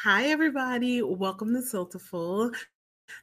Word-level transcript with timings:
Hi, 0.00 0.30
everybody. 0.30 1.00
Welcome 1.00 1.54
to 1.54 1.62
Soulful. 1.62 2.50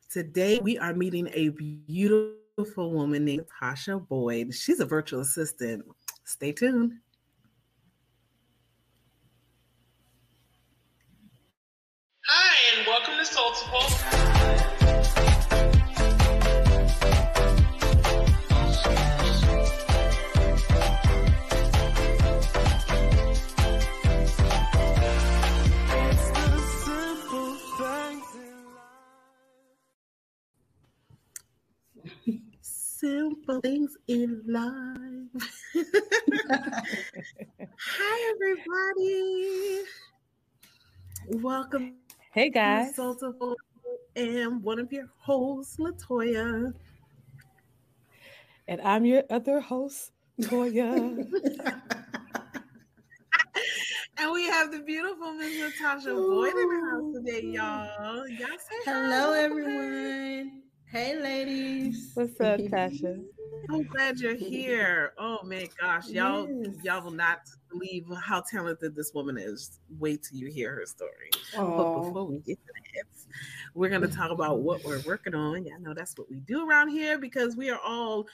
Today, 0.09 0.59
we 0.59 0.77
are 0.77 0.93
meeting 0.93 1.27
a 1.33 1.49
beautiful 1.49 2.93
woman 2.93 3.25
named 3.25 3.47
Tasha 3.61 4.07
Boyd. 4.07 4.53
She's 4.53 4.79
a 4.79 4.85
virtual 4.85 5.19
assistant. 5.21 5.83
Stay 6.23 6.53
tuned. 6.53 6.93
Simple 32.99 33.61
things 33.61 33.95
in 34.09 34.43
life. 34.45 35.49
Hi, 37.79 38.33
everybody. 38.33 39.83
Welcome 41.41 41.93
Hey 42.33 42.49
guys. 42.49 42.95
Soulful 42.95 43.55
and 44.17 44.61
one 44.61 44.79
of 44.79 44.91
your 44.91 45.07
hosts, 45.17 45.77
Latoya. 45.77 46.73
And 48.67 48.81
I'm 48.81 49.05
your 49.05 49.23
other 49.29 49.61
host, 49.61 50.11
Toya. 50.41 51.25
And 54.17 54.33
we 54.33 54.43
have 54.47 54.73
the 54.73 54.79
beautiful 54.79 55.31
Miss 55.31 55.57
Natasha 55.57 56.13
Boyd 56.13 56.53
in 56.53 56.67
the 56.67 56.89
house 56.91 57.13
today, 57.15 57.47
y'all. 57.47 58.27
Y'all 58.27 58.49
say 58.57 58.75
Hello, 58.83 59.31
hi. 59.31 59.43
everyone. 59.43 60.68
Hey, 60.91 61.21
ladies. 61.21 62.09
What's 62.15 62.41
up, 62.41 62.59
Tasha? 62.61 63.23
I'm 63.69 63.83
glad 63.83 64.19
you're 64.19 64.35
here. 64.35 65.13
Oh 65.19 65.37
my 65.43 65.69
gosh, 65.79 66.09
y'all, 66.09 66.49
Yes. 66.49 66.83
y'all 66.83 67.03
will 67.03 67.11
not 67.11 67.41
believe 67.69 68.07
how 68.23 68.41
talented 68.41 68.95
this 68.95 69.13
woman 69.13 69.37
is. 69.37 69.79
Wait 69.99 70.23
till 70.23 70.39
you 70.39 70.47
hear 70.47 70.73
her 70.73 70.87
story. 70.87 71.29
But 71.55 72.01
before 72.01 72.25
we 72.25 72.39
get 72.39 72.57
to 72.65 72.73
that, 72.95 73.05
we're 73.75 73.89
going 73.89 74.01
to 74.01 74.07
talk 74.07 74.31
about 74.31 74.61
what 74.61 74.83
we're 74.83 75.03
working 75.05 75.35
on. 75.35 75.63
Y'all 75.63 75.79
know 75.79 75.93
that's 75.93 76.17
what 76.17 76.27
we 76.27 76.37
do 76.37 76.67
around 76.67 76.89
here 76.89 77.19
because 77.19 77.55
we 77.55 77.69
are 77.69 77.79
all 77.85 78.25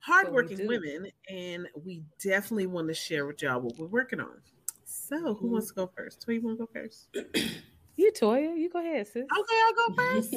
hardworking 0.00 0.66
women, 0.66 1.06
and 1.30 1.66
we 1.82 2.02
definitely 2.22 2.66
want 2.66 2.88
to 2.88 2.94
share 2.94 3.24
with 3.24 3.40
y'all 3.40 3.58
what 3.58 3.78
we're 3.78 3.86
working 3.86 4.20
on. 4.20 4.42
So, 4.84 5.32
who 5.32 5.48
mm. 5.48 5.52
wants 5.52 5.68
to 5.68 5.74
go 5.74 5.90
first? 5.96 6.22
Who 6.26 6.32
you 6.32 6.42
want 6.42 6.58
to 6.58 6.66
go 6.66 6.70
first? 6.74 7.08
You, 8.20 8.26
Toya, 8.26 8.58
you 8.58 8.70
go 8.70 8.80
ahead, 8.80 9.06
sis. 9.06 9.24
Okay, 9.24 9.56
I'll 9.66 9.88
go 9.88 9.94
first. 9.94 10.34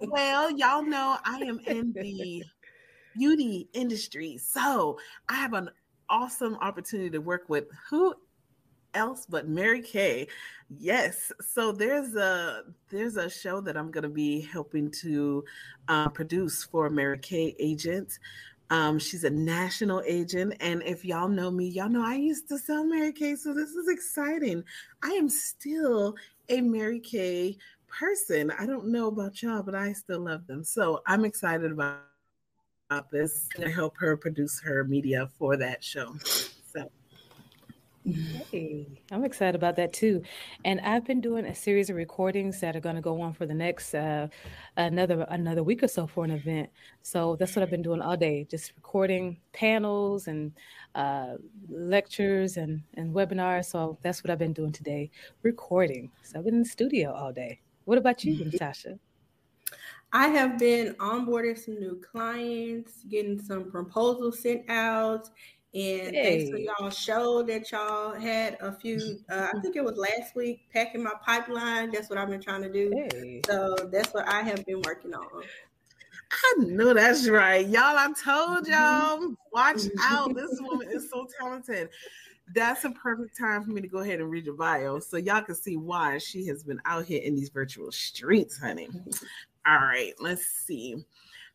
Well, 0.10 0.50
y'all 0.50 0.82
know 0.82 1.18
I 1.24 1.38
am 1.38 1.60
in 1.66 1.92
the 1.92 2.42
beauty 3.16 3.68
industry. 3.72 4.38
So 4.38 4.98
I 5.28 5.34
have 5.34 5.52
an 5.52 5.70
awesome 6.08 6.56
opportunity 6.60 7.10
to 7.10 7.18
work 7.18 7.44
with 7.48 7.66
who 7.88 8.14
else 8.94 9.26
but 9.26 9.48
Mary 9.48 9.82
Kay. 9.82 10.26
Yes. 10.68 11.32
So 11.40 11.72
there's 11.72 12.14
a 12.16 12.64
there's 12.90 13.16
a 13.16 13.30
show 13.30 13.60
that 13.60 13.76
I'm 13.76 13.90
gonna 13.90 14.08
be 14.08 14.40
helping 14.40 14.90
to 15.02 15.44
uh, 15.88 16.08
produce 16.08 16.64
for 16.64 16.90
Mary 16.90 17.18
Kay 17.18 17.54
agent. 17.58 18.18
Um, 18.70 19.00
she's 19.00 19.24
a 19.24 19.30
national 19.30 20.00
agent, 20.06 20.54
and 20.60 20.80
if 20.84 21.04
y'all 21.04 21.28
know 21.28 21.50
me, 21.50 21.66
y'all 21.66 21.88
know 21.88 22.04
I 22.04 22.14
used 22.14 22.48
to 22.50 22.58
sell 22.58 22.84
Mary 22.84 23.12
Kay, 23.12 23.34
so 23.34 23.52
this 23.52 23.70
is 23.70 23.88
exciting. 23.88 24.62
I 25.02 25.10
am 25.10 25.28
still 25.28 26.14
a 26.50 26.60
Mary 26.60 27.00
Kay 27.00 27.56
person. 27.88 28.52
I 28.58 28.66
don't 28.66 28.88
know 28.88 29.08
about 29.08 29.42
y'all, 29.42 29.62
but 29.62 29.74
I 29.74 29.92
still 29.92 30.20
love 30.20 30.46
them. 30.46 30.64
So 30.64 31.00
I'm 31.06 31.24
excited 31.24 31.72
about, 31.72 32.00
about 32.90 33.10
this 33.10 33.48
to 33.56 33.70
help 33.70 33.96
her 33.98 34.16
produce 34.16 34.60
her 34.60 34.84
media 34.84 35.28
for 35.38 35.56
that 35.56 35.82
show. 35.82 36.14
Hey, 38.04 38.86
I'm 39.12 39.24
excited 39.24 39.54
about 39.54 39.76
that 39.76 39.92
too. 39.92 40.22
And 40.64 40.80
I've 40.80 41.04
been 41.04 41.20
doing 41.20 41.44
a 41.44 41.54
series 41.54 41.90
of 41.90 41.96
recordings 41.96 42.58
that 42.60 42.74
are 42.74 42.80
going 42.80 42.94
to 42.94 43.02
go 43.02 43.20
on 43.20 43.34
for 43.34 43.44
the 43.44 43.54
next 43.54 43.94
uh, 43.94 44.28
another 44.76 45.26
another 45.28 45.62
week 45.62 45.82
or 45.82 45.88
so 45.88 46.06
for 46.06 46.24
an 46.24 46.30
event. 46.30 46.70
So 47.02 47.36
that's 47.36 47.54
what 47.54 47.62
I've 47.62 47.70
been 47.70 47.82
doing 47.82 48.00
all 48.00 48.16
day, 48.16 48.46
just 48.50 48.72
recording 48.74 49.38
panels 49.52 50.28
and 50.28 50.52
uh, 50.94 51.34
lectures 51.68 52.56
and 52.56 52.82
and 52.94 53.14
webinars. 53.14 53.66
So 53.66 53.98
that's 54.02 54.24
what 54.24 54.30
I've 54.30 54.38
been 54.38 54.54
doing 54.54 54.72
today, 54.72 55.10
recording. 55.42 56.10
So 56.22 56.38
I've 56.38 56.46
been 56.46 56.54
in 56.54 56.62
the 56.62 56.68
studio 56.68 57.12
all 57.12 57.32
day. 57.32 57.60
What 57.84 57.98
about 57.98 58.24
you, 58.24 58.42
Natasha? 58.44 58.98
I 60.12 60.28
have 60.28 60.58
been 60.58 60.94
onboarding 60.94 61.56
some 61.56 61.78
new 61.78 62.00
clients, 62.00 63.04
getting 63.04 63.40
some 63.40 63.70
proposals 63.70 64.40
sent 64.40 64.68
out. 64.68 65.28
And 65.72 66.12
thanks 66.12 66.50
for 66.50 66.56
y'all 66.56 66.90
show 66.90 67.42
that 67.44 67.70
y'all 67.70 68.12
had 68.12 68.56
a 68.60 68.72
few, 68.72 69.20
uh, 69.30 69.48
I 69.54 69.58
think 69.62 69.76
it 69.76 69.84
was 69.84 69.96
last 69.96 70.34
week, 70.34 70.62
packing 70.72 71.02
my 71.02 71.12
pipeline. 71.24 71.92
That's 71.92 72.10
what 72.10 72.18
I've 72.18 72.28
been 72.28 72.42
trying 72.42 72.62
to 72.62 72.72
do. 72.72 72.90
Hey. 72.92 73.40
So 73.46 73.76
that's 73.92 74.12
what 74.12 74.28
I 74.28 74.42
have 74.42 74.64
been 74.66 74.80
working 74.82 75.14
on. 75.14 75.44
I 76.32 76.54
know 76.58 76.94
that's 76.94 77.28
right. 77.28 77.66
Y'all, 77.66 77.96
I 77.96 78.06
told 78.24 78.66
Mhm. 78.66 78.70
y'all, 78.70 79.34
watch 79.52 79.76
Mhm. 79.76 79.90
out. 80.00 80.34
This 80.34 80.60
woman 80.60 80.88
is 80.90 81.08
so 81.10 81.26
talented. 81.38 81.90
That's 82.52 82.84
a 82.84 82.90
perfect 82.90 83.38
time 83.38 83.64
for 83.64 83.70
me 83.70 83.80
to 83.80 83.88
go 83.88 83.98
ahead 83.98 84.20
and 84.20 84.28
read 84.28 84.46
your 84.46 84.54
bio 84.56 84.98
so 84.98 85.16
y'all 85.18 85.42
can 85.42 85.54
see 85.54 85.76
why 85.76 86.18
she 86.18 86.46
has 86.46 86.64
been 86.64 86.80
out 86.84 87.04
here 87.04 87.22
in 87.22 87.36
these 87.36 87.48
virtual 87.48 87.92
streets, 87.92 88.58
honey. 88.58 88.88
All 89.66 89.76
right, 89.76 90.14
let's 90.18 90.46
see. 90.46 91.04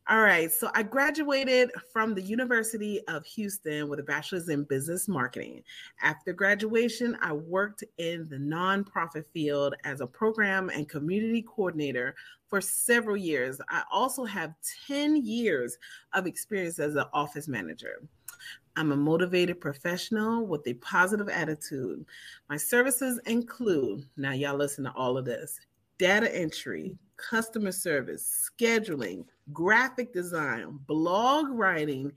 All 0.08 0.22
right, 0.22 0.52
so 0.52 0.70
I 0.76 0.84
graduated 0.84 1.72
from 1.92 2.14
the 2.14 2.22
University 2.22 3.02
of 3.08 3.26
Houston 3.26 3.90
with 3.90 4.00
a 4.00 4.04
bachelor's 4.04 4.50
in 4.50 4.64
business 4.64 5.08
marketing. 5.08 5.64
After 6.00 6.32
graduation, 6.32 7.18
I 7.24 7.34
worked 7.34 7.84
in 7.98 8.30
the 8.30 8.38
nonprofit 8.38 9.26
field 9.34 9.74
as 9.84 10.02
a 10.02 10.08
program 10.08 10.70
and 10.70 10.88
community 10.88 11.42
coordinator 11.42 12.14
for 12.48 12.62
several 12.62 13.18
years. 13.18 13.60
I 13.70 13.82
also 13.92 14.26
have 14.26 14.54
10 14.86 15.26
years 15.26 15.76
of 16.14 16.28
experience 16.28 16.78
as 16.78 16.96
an 16.96 17.06
office 17.12 17.48
manager. 17.48 18.04
I'm 18.76 18.92
a 18.92 18.96
motivated 18.96 19.60
professional 19.60 20.46
with 20.46 20.68
a 20.68 20.76
positive 20.76 21.30
attitude. 21.30 22.06
My 22.48 22.58
services 22.58 23.20
include, 23.26 24.06
now 24.18 24.34
y'all 24.34 24.56
listen 24.56 24.84
to 24.84 24.92
all 24.92 25.18
of 25.18 25.26
this 25.26 25.60
data 25.98 26.32
entry, 26.36 26.96
customer 27.18 27.72
service, 27.72 28.50
scheduling, 28.50 29.26
graphic 29.53 30.14
design, 30.14 30.80
blog 30.88 31.48
writing, 31.50 32.12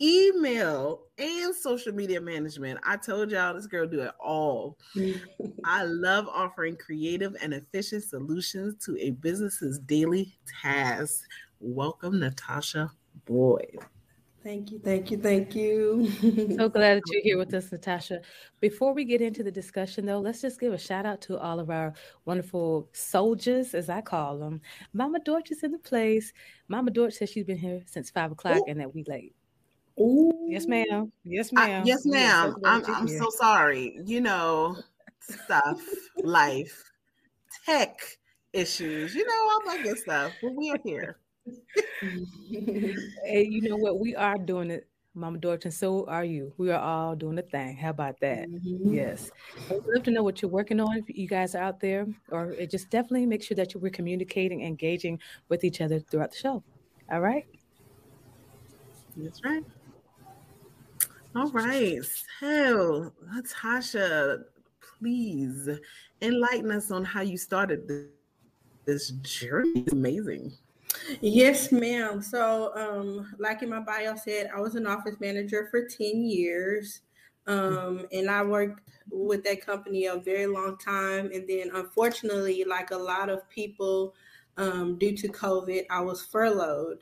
email, 0.00 1.02
and 1.18 1.54
social 1.54 1.92
media 1.92 2.20
management. 2.20 2.80
I 2.84 2.96
told 2.96 3.30
y'all 3.30 3.54
this 3.54 3.66
girl 3.66 3.86
do 3.86 4.00
it 4.00 4.12
all. 4.18 4.78
I 5.64 5.84
love 5.84 6.26
offering 6.28 6.76
creative 6.76 7.36
and 7.42 7.52
efficient 7.52 8.04
solutions 8.04 8.82
to 8.86 8.96
a 8.98 9.10
business's 9.10 9.78
daily 9.80 10.32
tasks. 10.62 11.26
Welcome, 11.60 12.18
Natasha 12.18 12.90
Boyd. 13.26 13.78
Thank 14.42 14.72
you, 14.72 14.78
thank 14.82 15.10
you, 15.10 15.18
thank 15.18 15.54
you. 15.54 16.10
So 16.56 16.68
glad 16.70 16.96
that 16.96 17.02
you're 17.12 17.22
here 17.22 17.36
with 17.36 17.52
us, 17.52 17.70
Natasha. 17.70 18.22
Before 18.60 18.94
we 18.94 19.04
get 19.04 19.20
into 19.20 19.42
the 19.42 19.50
discussion, 19.50 20.06
though, 20.06 20.18
let's 20.18 20.40
just 20.40 20.58
give 20.58 20.72
a 20.72 20.78
shout 20.78 21.04
out 21.04 21.20
to 21.22 21.38
all 21.38 21.60
of 21.60 21.68
our 21.68 21.92
wonderful 22.24 22.88
soldiers, 22.92 23.74
as 23.74 23.90
I 23.90 24.00
call 24.00 24.38
them. 24.38 24.62
Mama 24.94 25.20
Dorch 25.20 25.50
is 25.50 25.62
in 25.62 25.72
the 25.72 25.78
place. 25.78 26.32
Mama 26.68 26.90
Dorch 26.90 27.14
says 27.14 27.28
she's 27.28 27.44
been 27.44 27.58
here 27.58 27.82
since 27.84 28.08
five 28.08 28.32
o'clock 28.32 28.56
Ooh. 28.56 28.64
and 28.66 28.80
that 28.80 28.94
we 28.94 29.04
late. 29.06 29.34
Ooh. 30.00 30.32
Yes, 30.48 30.66
ma'am. 30.66 31.12
Yes, 31.22 31.50
I- 31.54 31.66
ma'am. 31.68 31.82
yes, 31.86 32.02
We 32.06 32.12
so 32.12 32.16
ma'am. 32.16 32.52
glad 32.60 32.84
I'm, 32.86 32.94
I'm 32.94 33.08
so 33.08 33.28
sorry. 33.28 34.00
You 34.06 34.22
know, 34.22 34.78
stuff, 35.20 35.82
life, 36.22 36.82
tech 37.66 38.00
issues, 38.54 39.14
you 39.14 39.26
know, 39.26 39.50
all 39.50 39.60
that 39.66 39.84
good 39.84 39.98
stuff. 39.98 40.32
But 40.42 40.54
we 40.54 40.70
are 40.70 40.78
here. 40.82 41.18
Hey, 43.24 43.44
you 43.44 43.60
know 43.62 43.76
what? 43.76 44.00
We 44.00 44.16
are 44.16 44.38
doing 44.38 44.70
it, 44.70 44.88
Mama 45.14 45.38
Dorch, 45.38 45.64
and 45.64 45.74
so 45.74 46.06
are 46.06 46.24
you. 46.24 46.52
We 46.56 46.70
are 46.70 46.80
all 46.80 47.14
doing 47.14 47.36
the 47.36 47.42
thing. 47.42 47.76
How 47.76 47.90
about 47.90 48.18
that? 48.20 48.48
Mhm. 48.48 48.94
Yes. 48.94 49.30
I 49.70 49.74
would 49.74 49.86
love 49.86 50.02
to 50.04 50.10
know 50.10 50.22
what 50.22 50.42
you're 50.42 50.50
working 50.50 50.80
on 50.80 50.96
if 50.96 51.04
you 51.08 51.28
guys 51.28 51.54
are 51.54 51.62
out 51.62 51.80
there, 51.80 52.06
or 52.30 52.54
just 52.66 52.90
definitely 52.90 53.26
make 53.26 53.42
sure 53.42 53.54
that 53.56 53.74
you 53.74 53.80
we're 53.80 53.90
communicating, 53.90 54.62
engaging 54.62 55.20
with 55.48 55.62
each 55.64 55.80
other 55.80 56.00
throughout 56.00 56.30
the 56.32 56.38
show. 56.38 56.62
All 57.10 57.20
right. 57.20 57.46
That's 59.16 59.44
right. 59.44 59.64
All 61.36 61.50
right. 61.50 62.00
So, 62.40 63.12
Natasha, 63.32 64.44
please 64.98 65.68
enlighten 66.22 66.70
us 66.72 66.90
on 66.90 67.04
how 67.04 67.20
you 67.20 67.36
started 67.36 67.86
this, 67.86 68.06
this 68.86 69.10
journey. 69.22 69.80
It's 69.80 69.92
amazing. 69.92 70.52
Yes, 71.20 71.72
ma'am. 71.72 72.22
So, 72.22 72.72
um, 72.76 73.34
like 73.38 73.62
in 73.62 73.70
my 73.70 73.80
bio 73.80 74.16
said, 74.16 74.50
I 74.54 74.60
was 74.60 74.74
an 74.74 74.86
office 74.86 75.16
manager 75.20 75.68
for 75.70 75.86
10 75.86 76.22
years. 76.22 77.00
Um, 77.46 78.06
and 78.12 78.30
I 78.30 78.42
worked 78.44 78.80
with 79.10 79.42
that 79.44 79.64
company 79.64 80.06
a 80.06 80.16
very 80.18 80.46
long 80.46 80.76
time. 80.78 81.30
And 81.32 81.48
then, 81.48 81.70
unfortunately, 81.74 82.64
like 82.64 82.90
a 82.90 82.96
lot 82.96 83.28
of 83.28 83.48
people, 83.48 84.14
um, 84.56 84.98
due 84.98 85.16
to 85.16 85.28
COVID, 85.28 85.84
I 85.90 86.00
was 86.00 86.22
furloughed. 86.24 86.98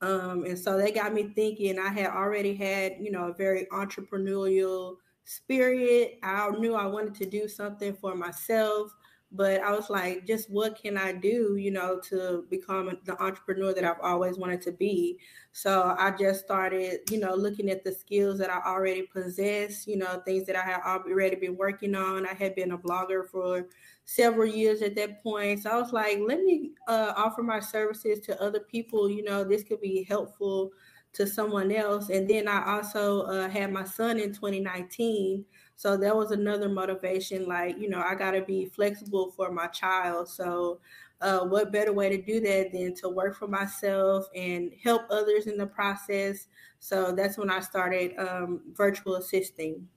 Um, 0.00 0.44
and 0.44 0.58
so 0.58 0.76
they 0.76 0.90
got 0.90 1.14
me 1.14 1.32
thinking. 1.34 1.78
I 1.78 1.88
had 1.88 2.06
already 2.08 2.54
had, 2.54 2.96
you 3.00 3.10
know, 3.10 3.28
a 3.28 3.34
very 3.34 3.66
entrepreneurial 3.72 4.96
spirit. 5.24 6.18
I 6.22 6.50
knew 6.50 6.74
I 6.74 6.86
wanted 6.86 7.14
to 7.16 7.26
do 7.26 7.48
something 7.48 7.94
for 7.94 8.14
myself 8.14 8.92
but 9.34 9.60
I 9.60 9.72
was 9.72 9.90
like, 9.90 10.26
just 10.26 10.48
what 10.48 10.80
can 10.80 10.96
I 10.96 11.12
do, 11.12 11.56
you 11.56 11.70
know, 11.70 12.00
to 12.08 12.44
become 12.48 12.96
the 13.04 13.20
entrepreneur 13.20 13.74
that 13.74 13.84
I've 13.84 14.00
always 14.00 14.38
wanted 14.38 14.62
to 14.62 14.72
be? 14.72 15.18
So 15.52 15.94
I 15.98 16.12
just 16.12 16.44
started, 16.44 17.00
you 17.10 17.18
know, 17.18 17.34
looking 17.34 17.68
at 17.68 17.84
the 17.84 17.92
skills 17.92 18.38
that 18.38 18.50
I 18.50 18.60
already 18.64 19.02
possess, 19.02 19.86
you 19.86 19.96
know, 19.96 20.22
things 20.24 20.46
that 20.46 20.56
I 20.56 20.62
had 20.62 20.80
already 20.84 21.36
been 21.36 21.56
working 21.56 21.94
on. 21.94 22.26
I 22.26 22.34
had 22.34 22.54
been 22.54 22.72
a 22.72 22.78
blogger 22.78 23.28
for 23.28 23.66
several 24.04 24.46
years 24.46 24.82
at 24.82 24.94
that 24.96 25.22
point. 25.22 25.62
So 25.62 25.70
I 25.70 25.76
was 25.76 25.92
like, 25.92 26.18
let 26.24 26.40
me 26.40 26.72
uh, 26.88 27.12
offer 27.16 27.42
my 27.42 27.60
services 27.60 28.20
to 28.20 28.40
other 28.40 28.60
people. 28.60 29.10
You 29.10 29.24
know, 29.24 29.44
this 29.44 29.64
could 29.64 29.80
be 29.80 30.04
helpful 30.04 30.72
to 31.14 31.26
someone 31.26 31.72
else. 31.72 32.10
And 32.10 32.28
then 32.28 32.48
I 32.48 32.76
also 32.76 33.22
uh, 33.22 33.48
had 33.48 33.72
my 33.72 33.84
son 33.84 34.18
in 34.18 34.32
2019. 34.32 35.44
So 35.76 35.96
that 35.96 36.16
was 36.16 36.30
another 36.30 36.68
motivation. 36.68 37.46
Like, 37.46 37.78
you 37.78 37.88
know, 37.88 38.00
I 38.00 38.14
got 38.14 38.32
to 38.32 38.42
be 38.42 38.66
flexible 38.66 39.30
for 39.32 39.50
my 39.50 39.66
child. 39.68 40.28
So, 40.28 40.80
uh, 41.20 41.40
what 41.46 41.72
better 41.72 41.92
way 41.92 42.08
to 42.10 42.20
do 42.20 42.40
that 42.40 42.72
than 42.72 42.94
to 42.94 43.08
work 43.08 43.36
for 43.36 43.48
myself 43.48 44.26
and 44.34 44.72
help 44.82 45.02
others 45.10 45.46
in 45.46 45.56
the 45.56 45.66
process? 45.66 46.48
So 46.78 47.12
that's 47.12 47.38
when 47.38 47.50
I 47.50 47.60
started 47.60 48.16
um, 48.18 48.60
virtual 48.74 49.16
assisting. 49.16 49.88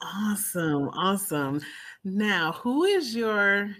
Awesome, 0.00 0.88
awesome. 0.90 1.60
Now, 2.04 2.52
who 2.52 2.84
is 2.84 3.14
your 3.14 3.74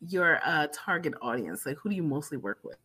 your 0.00 0.40
uh, 0.44 0.66
target 0.72 1.14
audience? 1.22 1.64
Like, 1.64 1.78
who 1.78 1.88
do 1.88 1.94
you 1.94 2.02
mostly 2.02 2.38
work 2.38 2.58
with? 2.64 2.76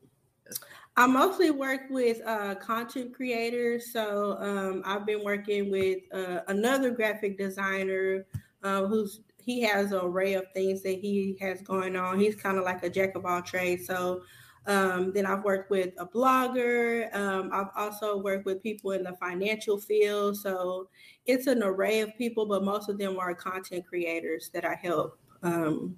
I 0.97 1.07
mostly 1.07 1.51
work 1.51 1.81
with 1.89 2.21
uh, 2.25 2.55
content 2.55 3.13
creators. 3.13 3.91
So 3.91 4.37
um, 4.39 4.81
I've 4.85 5.05
been 5.05 5.23
working 5.23 5.71
with 5.71 5.99
uh, 6.13 6.41
another 6.47 6.91
graphic 6.91 7.37
designer 7.37 8.25
uh, 8.63 8.85
who's 8.85 9.21
he 9.37 9.61
has 9.61 9.91
an 9.91 9.99
array 10.03 10.33
of 10.33 10.45
things 10.53 10.81
that 10.83 10.99
he 10.99 11.35
has 11.41 11.61
going 11.61 11.95
on. 11.95 12.19
He's 12.19 12.35
kind 12.35 12.57
of 12.57 12.63
like 12.63 12.83
a 12.83 12.89
jack 12.89 13.15
of 13.15 13.25
all 13.25 13.41
trades. 13.41 13.87
So 13.87 14.21
um, 14.67 15.11
then 15.13 15.25
I've 15.25 15.43
worked 15.43 15.71
with 15.71 15.93
a 15.97 16.05
blogger. 16.05 17.13
Um, 17.15 17.49
I've 17.51 17.69
also 17.75 18.17
worked 18.17 18.45
with 18.45 18.61
people 18.61 18.91
in 18.91 19.03
the 19.03 19.13
financial 19.13 19.79
field. 19.79 20.37
So 20.37 20.89
it's 21.25 21.47
an 21.47 21.63
array 21.63 22.01
of 22.01 22.15
people, 22.17 22.45
but 22.45 22.63
most 22.63 22.87
of 22.89 22.99
them 22.99 23.17
are 23.17 23.33
content 23.33 23.87
creators 23.87 24.49
that 24.53 24.63
I 24.63 24.75
help 24.75 25.17
um, 25.41 25.95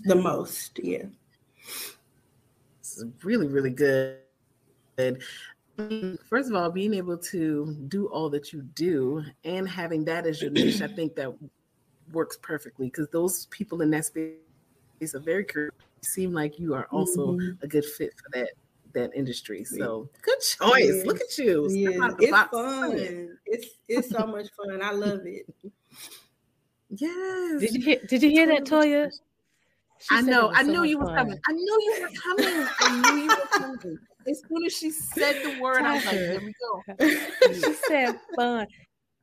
the 0.00 0.16
most. 0.16 0.80
Yeah. 0.82 1.04
It's 2.80 3.04
really, 3.22 3.46
really 3.46 3.70
good. 3.70 4.18
First 4.96 6.50
of 6.50 6.54
all, 6.54 6.70
being 6.70 6.94
able 6.94 7.16
to 7.18 7.76
do 7.88 8.06
all 8.06 8.28
that 8.30 8.52
you 8.52 8.62
do 8.74 9.24
and 9.44 9.68
having 9.68 10.04
that 10.04 10.26
as 10.26 10.40
your 10.42 10.50
niche, 10.50 10.82
I 10.82 10.88
think 10.88 11.14
that 11.16 11.32
works 12.12 12.36
perfectly 12.42 12.86
because 12.86 13.08
those 13.08 13.46
people 13.46 13.80
in 13.80 13.90
that 13.90 14.04
space 14.04 14.34
are 15.14 15.20
very 15.20 15.44
creative. 15.44 15.74
Seem 16.02 16.32
like 16.32 16.58
you 16.58 16.74
are 16.74 16.86
also 16.90 17.32
mm-hmm. 17.32 17.64
a 17.64 17.68
good 17.68 17.84
fit 17.84 18.12
for 18.16 18.28
that 18.38 18.50
that 18.92 19.10
industry. 19.14 19.64
So 19.64 20.08
good 20.20 20.40
choice. 20.40 20.84
Yes. 20.84 21.06
Look 21.06 21.20
at 21.20 21.38
you. 21.38 21.68
Yes. 21.70 22.14
It's 22.18 22.30
box. 22.30 22.50
fun. 22.50 23.38
It's 23.46 23.66
it's 23.88 24.10
so 24.10 24.26
much 24.26 24.48
fun. 24.56 24.82
I 24.82 24.92
love 24.92 25.20
it. 25.24 25.46
Yes. 26.90 27.60
Did 27.60 27.74
you 27.74 27.82
hear, 27.82 28.00
did 28.06 28.22
you 28.22 28.30
hear 28.30 28.46
that, 28.48 28.64
Toya? 28.64 29.10
I 30.10 30.20
know. 30.20 30.50
I 30.52 30.62
knew 30.62 30.82
you 30.82 30.98
were 30.98 31.14
coming. 31.14 31.38
I 31.48 31.52
knew 31.52 31.78
you 31.80 32.02
were 32.02 32.10
coming. 32.20 32.68
I 32.80 33.00
knew 33.00 33.22
you 33.22 33.28
were 33.28 33.78
coming. 33.78 33.98
As 34.28 34.42
soon 34.48 34.64
as 34.64 34.72
she 34.72 34.90
said 34.90 35.36
the 35.42 35.60
word, 35.60 35.82
I 35.82 35.94
was 35.94 36.06
like, 36.06 36.14
"Here 36.14 36.40
we 36.40 36.54
go." 36.60 37.08
she 37.52 37.74
said 37.88 38.18
fun. 38.36 38.66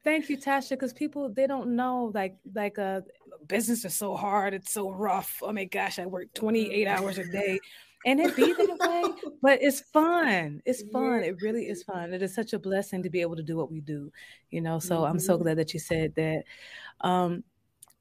Thank 0.04 0.30
you, 0.30 0.38
Tasha, 0.38 0.72
because 0.72 0.94
people 0.94 1.30
they 1.30 1.48
don't 1.48 1.75
know 1.75 2.12
like 2.13 2.38
like 2.54 2.80
uh 2.80 3.01
business 3.48 3.84
is 3.86 3.96
so 3.96 4.16
hard, 4.16 4.54
it's 4.54 4.72
so 4.72 4.92
rough. 4.92 5.40
Oh 5.42 5.51
my 5.51 5.66
gosh, 5.66 6.00
I 6.00 6.06
work 6.06 6.34
28 6.34 6.88
hours 6.88 7.18
a 7.18 7.25
day. 7.25 7.60
And 8.06 8.22
it 8.22 8.34
be 8.34 8.54
that 8.54 8.78
way, 8.80 9.31
but 9.42 9.60
it's 9.62 9.81
fun. 9.81 10.62
It's 10.66 10.84
fun. 10.94 11.22
It 11.22 11.42
really 11.42 11.63
is 11.63 11.84
fun. 11.84 12.13
It 12.13 12.22
is 12.22 12.34
such 12.34 12.54
a 12.54 12.60
blessing 12.60 13.04
to 13.04 13.10
be 13.10 13.19
able 13.19 13.36
to 13.36 13.44
do 13.44 13.57
what 13.57 13.69
we 13.69 13.81
do, 13.81 14.10
you 14.52 14.62
know. 14.62 14.80
So 14.80 14.95
mm-hmm. 14.95 15.12
I'm 15.12 15.19
so 15.19 15.34
mm-hmm. 15.34 15.44
glad 15.44 15.57
that 15.57 15.74
you 15.74 15.81
said 15.81 16.16
that. 16.16 16.44
Um, 17.02 17.44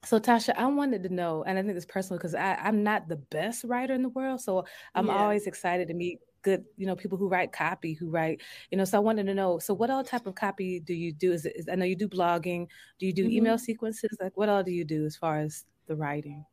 so 0.04 0.20
Tasha, 0.20 0.54
I 0.56 0.66
wanted 0.66 1.02
to 1.02 1.12
know, 1.12 1.42
and 1.42 1.58
I 1.58 1.62
think 1.62 1.76
it's 1.76 1.84
personal 1.84 2.18
because 2.18 2.34
I'm 2.36 2.84
not 2.84 3.08
the 3.08 3.16
best 3.16 3.64
writer 3.64 3.92
in 3.94 4.02
the 4.02 4.08
world. 4.10 4.40
So 4.40 4.64
I'm 4.94 5.08
yeah. 5.08 5.16
always 5.16 5.48
excited 5.48 5.88
to 5.88 5.94
meet 5.94 6.20
good, 6.48 6.64
you 6.76 6.86
know, 6.86 6.96
people 6.96 7.18
who 7.18 7.28
write 7.28 7.52
copy, 7.52 7.92
who 7.92 8.08
write, 8.10 8.40
you 8.70 8.78
know. 8.78 8.84
So 8.84 8.96
I 8.96 9.00
wanted 9.00 9.26
to 9.26 9.34
know, 9.34 9.58
so 9.58 9.74
what 9.74 9.90
all 9.90 10.04
type 10.04 10.26
of 10.26 10.34
copy 10.34 10.80
do 10.80 10.94
you 10.94 11.12
do? 11.12 11.32
Is, 11.32 11.44
it, 11.44 11.54
is 11.56 11.68
I 11.68 11.74
know 11.74 11.84
you 11.84 11.96
do 11.96 12.08
blogging. 12.08 12.68
Do 12.98 13.06
you 13.06 13.12
do 13.12 13.24
mm-hmm. 13.24 13.32
email 13.32 13.58
sequences? 13.58 14.16
Like, 14.20 14.36
what 14.36 14.48
all 14.48 14.62
do 14.62 14.72
you 14.72 14.84
do 14.84 15.04
as 15.04 15.16
far 15.16 15.38
as 15.38 15.64
the 15.86 15.96
writing? 15.96 16.44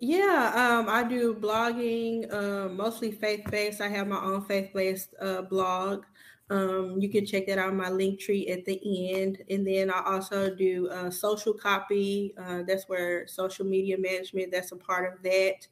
Yeah, 0.00 0.52
um, 0.54 0.88
I 0.88 1.02
do 1.02 1.34
blogging, 1.34 2.32
uh, 2.32 2.68
mostly 2.68 3.10
faith 3.10 3.44
based. 3.50 3.80
I 3.80 3.88
have 3.88 4.06
my 4.06 4.20
own 4.20 4.44
faith 4.44 4.70
based 4.72 5.14
uh, 5.20 5.42
blog. 5.42 6.04
Um, 6.50 6.96
you 6.98 7.10
can 7.10 7.26
check 7.26 7.46
that 7.48 7.58
out 7.58 7.74
my 7.74 7.90
link 7.90 8.20
tree 8.20 8.48
at 8.48 8.64
the 8.64 8.78
end. 9.12 9.38
And 9.50 9.66
then 9.66 9.90
I 9.90 10.02
also 10.04 10.54
do 10.54 10.88
uh, 10.88 11.10
social 11.10 11.52
copy. 11.52 12.34
Uh, 12.40 12.62
that's 12.66 12.88
where 12.88 13.26
social 13.26 13.66
media 13.66 13.96
management, 13.98 14.52
that's 14.52 14.72
a 14.72 14.76
part 14.76 15.12
of 15.12 15.22
that. 15.24 15.66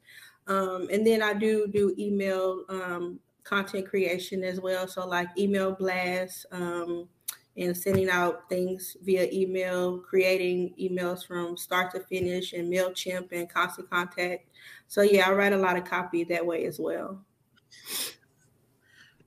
Um, 0.47 0.87
and 0.91 1.05
then 1.05 1.21
I 1.21 1.33
do 1.33 1.67
do 1.67 1.93
email 1.97 2.63
um, 2.69 3.19
content 3.47 3.87
creation 3.87 4.43
as 4.43 4.59
well. 4.59 4.87
So 4.87 5.07
like 5.07 5.29
email 5.37 5.73
blasts 5.73 6.45
um, 6.51 7.07
and 7.55 7.75
sending 7.75 8.09
out 8.09 8.49
things 8.49 8.97
via 9.03 9.27
email, 9.31 9.99
creating 9.99 10.73
emails 10.79 11.25
from 11.25 11.57
start 11.57 11.91
to 11.91 12.01
finish 12.01 12.53
and 12.53 12.71
MailChimp 12.71 13.31
and 13.31 13.49
constant 13.49 13.89
contact. 13.89 14.49
So 14.87 15.01
yeah, 15.01 15.29
I 15.29 15.33
write 15.33 15.53
a 15.53 15.57
lot 15.57 15.77
of 15.77 15.85
copy 15.85 16.23
that 16.25 16.45
way 16.45 16.65
as 16.65 16.79
well. 16.79 17.19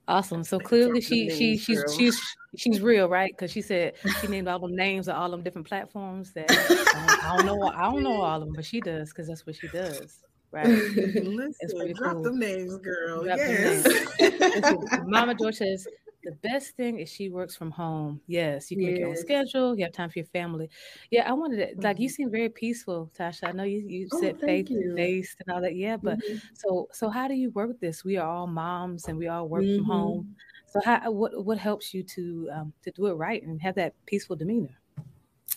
Awesome. 0.07 0.43
So 0.43 0.59
clearly 0.59 0.99
she 0.99 1.29
she 1.29 1.57
she's 1.57 1.83
she's 1.95 2.21
she's 2.57 2.81
real, 2.81 3.07
right? 3.07 3.31
Because 3.31 3.51
she 3.51 3.61
said 3.61 3.93
she 4.21 4.27
named 4.27 4.47
all 4.47 4.59
them 4.59 4.75
names 4.75 5.07
of 5.07 5.15
all 5.15 5.29
them 5.29 5.43
different 5.43 5.67
platforms 5.67 6.33
that 6.33 6.47
I 7.23 7.37
don't 7.37 7.45
know 7.45 7.67
I 7.67 7.83
don't 7.83 8.03
know 8.03 8.21
all 8.21 8.41
of 8.41 8.47
them, 8.47 8.53
but 8.53 8.65
she 8.65 8.81
does 8.81 9.09
because 9.09 9.27
that's 9.27 9.45
what 9.45 9.55
she 9.55 9.67
does. 9.69 10.23
Right. 10.51 10.67
Listen, 10.67 11.93
drop 11.93 12.13
cool. 12.13 12.23
them 12.23 12.39
names, 12.39 12.77
girl. 12.77 13.23
Drop 13.23 13.37
yes. 13.37 13.85
Names. 14.19 14.85
Mama 15.05 15.33
George 15.33 15.55
says 15.55 15.87
the 16.23 16.31
best 16.43 16.75
thing 16.75 16.99
is 16.99 17.09
she 17.09 17.29
works 17.29 17.55
from 17.55 17.71
home. 17.71 18.21
Yes, 18.27 18.69
you 18.69 18.77
can 18.77 18.85
yes. 18.85 18.91
make 18.91 18.99
your 18.99 19.09
own 19.09 19.17
schedule. 19.17 19.77
You 19.77 19.85
have 19.85 19.93
time 19.93 20.09
for 20.09 20.19
your 20.19 20.25
family. 20.27 20.69
Yeah, 21.09 21.29
I 21.29 21.33
wanted 21.33 21.57
to 21.57 21.81
like 21.81 21.99
you 21.99 22.07
mm-hmm. 22.07 22.13
seem 22.13 22.31
very 22.31 22.49
peaceful, 22.49 23.11
Tasha. 23.17 23.47
I 23.47 23.51
know 23.51 23.63
you 23.63 23.83
you 23.87 24.07
oh, 24.11 24.19
said 24.19 24.39
faith 24.39 24.69
based 24.95 25.37
and 25.39 25.55
all 25.55 25.61
that. 25.61 25.75
Yeah, 25.75 25.97
but 25.97 26.19
mm-hmm. 26.19 26.37
so 26.53 26.87
so 26.91 27.09
how 27.09 27.27
do 27.27 27.33
you 27.33 27.49
work 27.51 27.69
with 27.69 27.79
this? 27.79 28.03
We 28.03 28.17
are 28.17 28.27
all 28.27 28.47
moms 28.47 29.07
and 29.07 29.17
we 29.17 29.27
all 29.27 29.47
work 29.47 29.63
mm-hmm. 29.63 29.77
from 29.77 29.85
home. 29.85 30.35
So 30.67 30.79
how 30.83 31.11
what 31.11 31.45
what 31.45 31.57
helps 31.57 31.93
you 31.93 32.03
to 32.03 32.49
um, 32.53 32.73
to 32.83 32.91
do 32.91 33.07
it 33.07 33.13
right 33.13 33.41
and 33.41 33.61
have 33.61 33.75
that 33.75 33.93
peaceful 34.05 34.35
demeanor? 34.35 34.80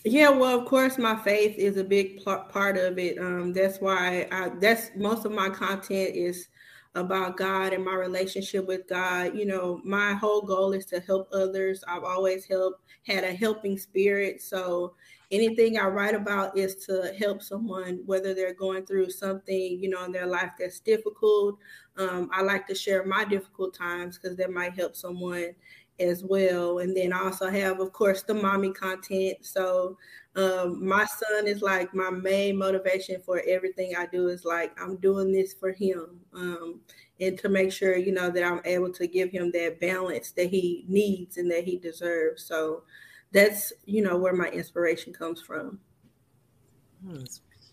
Yeah, 0.05 0.29
well, 0.31 0.59
of 0.61 0.67
course, 0.67 0.99
my 0.99 1.17
faith 1.17 1.57
is 1.59 1.79
a 1.79 1.85
big 1.85 2.23
part 2.25 2.77
of 2.77 2.99
it. 2.99 3.19
Um, 3.19 3.53
that's 3.55 3.79
why 3.81 4.29
I, 4.31 4.51
that's 4.61 4.91
most 4.97 5.25
of 5.25 5.33
my 5.33 5.49
content 5.49 6.15
is 6.15 6.49
about 6.95 7.39
God 7.39 7.73
and 7.73 7.85
my 7.85 7.95
relationship 7.95 8.67
with 8.67 8.87
God. 8.87 9.35
You 9.37 9.47
know, 9.47 9.81
my 9.83 10.13
whole 10.13 10.43
goal 10.43 10.73
is 10.73 10.85
to 10.87 11.01
help 11.01 11.29
others. 11.33 11.83
I've 11.89 12.05
always 12.05 12.45
helped, 12.45 12.83
had 13.07 13.25
a 13.25 13.33
helping 13.33 13.79
spirit. 13.79 14.43
So 14.43 14.95
anything 15.31 15.79
I 15.79 15.87
write 15.87 16.15
about 16.15 16.57
is 16.57 16.85
to 16.87 17.15
help 17.19 17.43
someone, 17.43 18.01
whether 18.05 18.35
they're 18.35 18.55
going 18.55 18.85
through 18.85 19.11
something, 19.11 19.79
you 19.83 19.89
know, 19.89 20.05
in 20.05 20.13
their 20.13 20.27
life 20.27 20.51
that's 20.59 20.81
difficult. 20.81 21.59
Um, 21.97 22.29
I 22.33 22.43
like 22.43 22.67
to 22.67 22.75
share 22.75 23.05
my 23.07 23.25
difficult 23.25 23.75
times 23.75 24.19
because 24.19 24.37
that 24.37 24.51
might 24.51 24.75
help 24.75 24.97
someone 24.97 25.55
as 26.01 26.25
well. 26.25 26.79
And 26.79 26.97
then 26.97 27.13
I 27.13 27.21
also 27.25 27.49
have, 27.51 27.81
of 27.81 27.93
course, 27.93 28.23
the 28.23 28.35
mommy 28.35 28.73
content. 28.73 29.39
So 29.43 29.97
um, 30.37 30.87
my 30.87 31.05
son 31.05 31.47
is 31.47 31.63
like 31.63 31.95
my 31.95 32.11
main 32.11 32.57
motivation 32.57 33.21
for 33.23 33.43
everything 33.47 33.95
I 33.97 34.07
do 34.07 34.29
is 34.29 34.45
like 34.45 34.79
I'm 34.81 34.97
doing 34.97 35.33
this 35.33 35.55
for 35.55 35.73
him. 35.73 36.21
Um, 36.35 36.81
and 37.21 37.39
to 37.39 37.49
make 37.49 37.73
sure, 37.73 37.97
you 37.97 38.13
know, 38.13 38.31
that 38.31 38.43
I'm 38.43 38.61
able 38.65 38.93
to 38.93 39.07
give 39.07 39.31
him 39.31 39.53
that 39.53 39.81
balance 39.81 40.33
that 40.33 40.51
he 40.51 40.85
needs 40.89 41.37
and 41.37 41.51
that 41.51 41.65
he 41.65 41.79
deserves. 41.79 42.45
So 42.45 42.83
that's, 43.33 43.73
you 43.85 44.03
know, 44.03 44.17
where 44.17 44.35
my 44.35 44.49
inspiration 44.49 45.13
comes 45.13 45.41
from. 45.41 45.79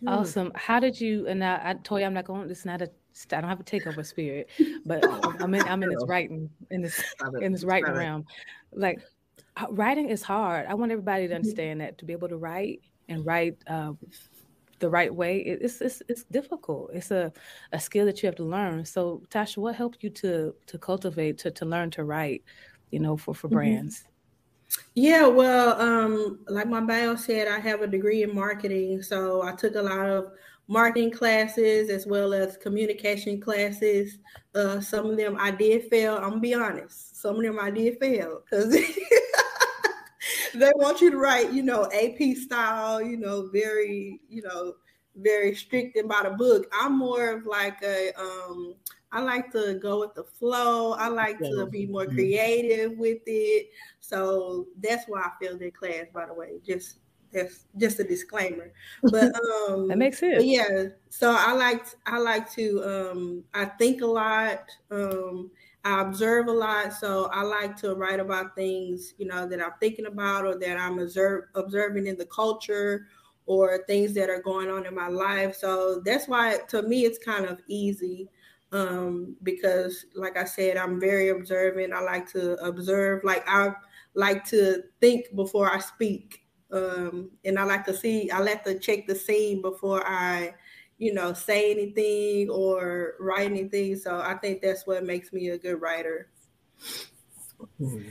Awesome. 0.07 0.51
How 0.55 0.79
did 0.79 0.99
you? 0.99 1.27
And 1.27 1.43
I, 1.43 1.61
I 1.63 1.73
told 1.75 2.01
you 2.01 2.07
I'm 2.07 2.13
not 2.13 2.25
going. 2.25 2.47
This 2.47 2.59
is 2.59 2.65
not 2.65 2.81
a 2.81 2.89
I 3.31 3.41
don't 3.41 3.49
have 3.49 3.59
a 3.59 3.63
takeover 3.63 4.05
spirit, 4.05 4.49
but 4.85 5.05
I'm 5.41 5.53
in 5.53 5.61
I'm 5.63 5.83
in 5.83 5.89
this 5.89 6.03
writing 6.07 6.49
in 6.69 6.81
this 6.81 7.03
in 7.41 7.51
this 7.51 7.63
writing 7.63 7.93
realm. 7.93 8.25
Like, 8.71 9.01
writing 9.69 10.09
is 10.09 10.21
hard. 10.23 10.65
I 10.67 10.73
want 10.73 10.91
everybody 10.91 11.23
to 11.23 11.27
mm-hmm. 11.27 11.35
understand 11.35 11.81
that 11.81 11.97
to 11.99 12.05
be 12.05 12.13
able 12.13 12.29
to 12.29 12.37
write 12.37 12.81
and 13.09 13.25
write 13.25 13.57
um, 13.67 13.97
the 14.81 14.89
right 14.89 15.13
way, 15.13 15.37
it's, 15.37 15.79
it's 15.79 16.01
it's 16.09 16.23
difficult. 16.25 16.89
It's 16.93 17.11
a, 17.11 17.31
a 17.71 17.79
skill 17.79 18.05
that 18.07 18.21
you 18.21 18.27
have 18.27 18.35
to 18.35 18.43
learn. 18.43 18.83
So, 18.83 19.21
Tasha, 19.29 19.57
what 19.57 19.75
helped 19.75 20.03
you 20.03 20.09
to 20.09 20.53
to 20.65 20.77
cultivate 20.77 21.37
to 21.39 21.51
to 21.51 21.65
learn 21.65 21.91
to 21.91 22.03
write? 22.03 22.43
You 22.89 22.99
know, 22.99 23.15
for 23.15 23.33
for 23.33 23.47
mm-hmm. 23.47 23.55
brands. 23.55 24.03
Yeah, 24.95 25.27
well, 25.27 25.79
um, 25.81 26.39
like 26.47 26.67
my 26.67 26.81
bio 26.81 27.15
said, 27.15 27.47
I 27.47 27.59
have 27.59 27.81
a 27.81 27.87
degree 27.87 28.23
in 28.23 28.33
marketing, 28.33 29.01
so 29.01 29.43
I 29.43 29.53
took 29.53 29.75
a 29.75 29.81
lot 29.81 30.09
of 30.09 30.31
marketing 30.71 31.11
classes 31.11 31.89
as 31.89 32.07
well 32.07 32.33
as 32.33 32.55
communication 32.55 33.41
classes. 33.41 34.19
Uh, 34.55 34.79
some 34.79 35.05
of 35.05 35.17
them 35.17 35.35
I 35.37 35.51
did 35.51 35.89
fail. 35.89 36.15
I'm 36.15 36.29
gonna 36.29 36.39
be 36.39 36.53
honest. 36.53 37.21
Some 37.21 37.35
of 37.35 37.41
them 37.43 37.59
I 37.59 37.69
did 37.71 37.99
fail 37.99 38.41
because 38.49 38.71
they 40.53 40.71
want 40.75 41.01
you 41.01 41.11
to 41.11 41.17
write, 41.17 41.51
you 41.51 41.61
know, 41.61 41.89
AP 41.91 42.37
style, 42.37 43.01
you 43.01 43.17
know, 43.17 43.49
very, 43.51 44.21
you 44.29 44.43
know, 44.43 44.75
very 45.17 45.53
strict 45.55 45.97
and 45.97 46.07
by 46.07 46.21
the 46.23 46.29
book. 46.29 46.71
I'm 46.73 46.97
more 46.97 47.31
of 47.31 47.45
like 47.45 47.83
a 47.83 48.13
um 48.17 48.75
I 49.11 49.19
like 49.19 49.51
to 49.51 49.73
go 49.73 49.99
with 49.99 50.13
the 50.15 50.23
flow. 50.23 50.93
I 50.93 51.09
like 51.09 51.37
to 51.39 51.65
be 51.65 51.85
more 51.85 52.05
mm-hmm. 52.05 52.15
creative 52.15 52.97
with 52.97 53.23
it. 53.25 53.71
So 53.99 54.67
that's 54.81 55.03
why 55.09 55.19
I 55.19 55.31
failed 55.37 55.59
that 55.59 55.75
class, 55.75 56.05
by 56.13 56.27
the 56.27 56.33
way. 56.33 56.61
Just 56.65 56.99
that's 57.31 57.65
just 57.77 57.99
a 57.99 58.03
disclaimer. 58.03 58.71
But 59.03 59.33
um 59.69 59.87
that 59.87 59.97
makes 59.97 60.19
sense. 60.19 60.43
Yeah. 60.43 60.85
So 61.09 61.35
I 61.37 61.53
like 61.53 61.85
I 62.05 62.17
like 62.19 62.51
to 62.53 62.83
um 62.83 63.43
I 63.53 63.65
think 63.65 64.01
a 64.01 64.07
lot. 64.07 64.69
Um 64.89 65.51
I 65.83 66.01
observe 66.01 66.47
a 66.47 66.51
lot, 66.51 66.93
so 66.93 67.25
I 67.33 67.41
like 67.41 67.75
to 67.77 67.95
write 67.95 68.19
about 68.19 68.55
things, 68.55 69.15
you 69.17 69.25
know, 69.25 69.47
that 69.47 69.59
I'm 69.59 69.73
thinking 69.79 70.05
about 70.05 70.45
or 70.45 70.59
that 70.59 70.77
I'm 70.77 70.99
observe, 70.99 71.45
observing 71.55 72.05
in 72.05 72.17
the 72.17 72.27
culture 72.27 73.07
or 73.47 73.83
things 73.87 74.13
that 74.13 74.29
are 74.29 74.43
going 74.43 74.69
on 74.69 74.85
in 74.85 74.93
my 74.93 75.07
life. 75.07 75.55
So 75.55 75.99
that's 76.05 76.27
why 76.27 76.59
to 76.69 76.83
me 76.83 77.05
it's 77.05 77.17
kind 77.17 77.45
of 77.45 77.61
easy 77.67 78.29
um, 78.71 79.35
because, 79.43 80.05
like 80.15 80.37
I 80.37 80.45
said, 80.45 80.77
I'm 80.77 80.99
very 80.99 81.29
observant. 81.29 81.93
I 81.93 82.01
like 82.01 82.31
to 82.31 82.53
observe, 82.63 83.23
like 83.23 83.43
I 83.47 83.73
like 84.13 84.45
to 84.45 84.83
think 84.99 85.35
before 85.35 85.73
I 85.73 85.79
speak, 85.79 86.40
um, 86.71 87.31
and 87.43 87.59
I 87.59 87.63
like 87.63 87.85
to 87.85 87.93
see. 87.93 88.31
I 88.31 88.39
like 88.39 88.63
to 88.63 88.79
check 88.79 89.07
the 89.07 89.15
scene 89.15 89.61
before 89.61 90.05
I 90.07 90.53
you 91.01 91.11
know, 91.11 91.33
say 91.33 91.71
anything 91.71 92.47
or 92.51 93.15
write 93.19 93.49
anything. 93.49 93.95
So 93.95 94.19
I 94.19 94.35
think 94.35 94.61
that's 94.61 94.85
what 94.85 95.03
makes 95.03 95.33
me 95.33 95.49
a 95.49 95.57
good 95.57 95.81
writer. 95.81 96.29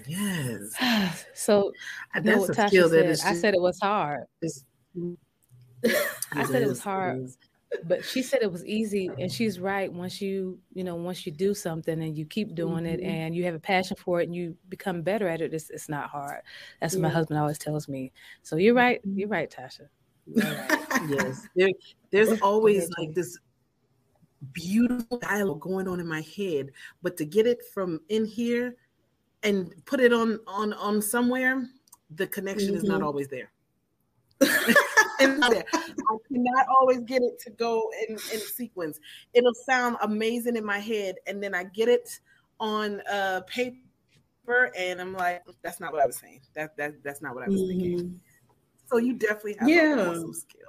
Yes. 0.08 0.74
so 1.34 1.70
that's 2.12 2.26
know 2.26 2.38
what 2.38 2.50
Tasha 2.50 2.90
said. 2.90 3.06
Just, 3.06 3.24
I 3.26 3.34
said 3.34 3.54
it 3.54 3.60
was 3.60 3.78
hard. 3.80 4.24
I 6.34 6.44
said 6.44 6.62
it 6.62 6.68
was 6.68 6.80
hard. 6.80 7.28
But 7.84 8.04
she 8.04 8.22
said 8.22 8.40
it 8.42 8.50
was 8.50 8.64
easy, 8.66 9.10
and 9.18 9.30
she's 9.30 9.60
right. 9.60 9.92
Once 9.92 10.20
you, 10.20 10.58
you 10.72 10.82
know, 10.82 10.96
once 10.96 11.24
you 11.24 11.30
do 11.30 11.54
something 11.54 12.02
and 12.02 12.18
you 12.18 12.24
keep 12.24 12.54
doing 12.54 12.84
mm-hmm. 12.84 12.86
it, 12.86 13.00
and 13.00 13.34
you 13.34 13.44
have 13.44 13.54
a 13.54 13.60
passion 13.60 13.96
for 13.96 14.20
it, 14.20 14.24
and 14.24 14.34
you 14.34 14.56
become 14.68 15.02
better 15.02 15.28
at 15.28 15.40
it, 15.40 15.54
it's, 15.54 15.70
it's 15.70 15.88
not 15.88 16.10
hard. 16.10 16.42
That's 16.80 16.94
yeah. 16.94 17.00
what 17.00 17.08
my 17.08 17.14
husband 17.14 17.38
always 17.38 17.58
tells 17.58 17.88
me. 17.88 18.12
So 18.42 18.56
you're 18.56 18.74
right. 18.74 19.00
You're 19.04 19.28
right, 19.28 19.50
Tasha. 19.50 19.88
yes, 21.08 21.46
there, 21.54 21.70
there's 22.10 22.40
always 22.42 22.90
like 22.98 23.14
this 23.14 23.38
beautiful 24.52 25.18
dialogue 25.18 25.60
going 25.60 25.86
on 25.86 26.00
in 26.00 26.06
my 26.06 26.22
head, 26.36 26.70
but 27.02 27.16
to 27.18 27.24
get 27.24 27.46
it 27.46 27.60
from 27.72 28.00
in 28.08 28.24
here 28.24 28.74
and 29.42 29.72
put 29.86 30.00
it 30.00 30.12
on 30.12 30.38
on 30.46 30.72
on 30.74 31.00
somewhere, 31.00 31.66
the 32.16 32.26
connection 32.26 32.68
mm-hmm. 32.68 32.78
is 32.78 32.84
not 32.84 32.98
mm-hmm. 32.98 33.06
always 33.06 33.28
there. 33.28 33.52
I 35.20 36.16
cannot 36.28 36.66
always 36.80 37.00
get 37.00 37.22
it 37.22 37.38
to 37.40 37.50
go 37.50 37.90
in, 38.08 38.14
in 38.14 38.40
sequence. 38.40 38.98
It'll 39.34 39.54
sound 39.54 39.96
amazing 40.02 40.56
in 40.56 40.64
my 40.64 40.78
head, 40.78 41.16
and 41.26 41.42
then 41.42 41.54
I 41.54 41.64
get 41.64 41.88
it 41.88 42.20
on 42.58 43.00
uh, 43.10 43.40
paper, 43.46 44.70
and 44.76 45.00
I'm 45.00 45.14
like, 45.14 45.42
that's 45.62 45.80
not 45.80 45.92
what 45.92 46.02
I 46.02 46.06
was 46.06 46.18
saying. 46.18 46.40
That 46.54 46.76
that 46.76 47.02
that's 47.02 47.22
not 47.22 47.34
what 47.34 47.44
I 47.44 47.48
was 47.48 47.60
mm-hmm. 47.60 47.80
thinking. 47.80 48.20
So 48.86 48.98
you 48.98 49.14
definitely 49.14 49.56
have 49.60 49.68
yeah. 49.68 50.06
awesome 50.08 50.34
skill. 50.34 50.60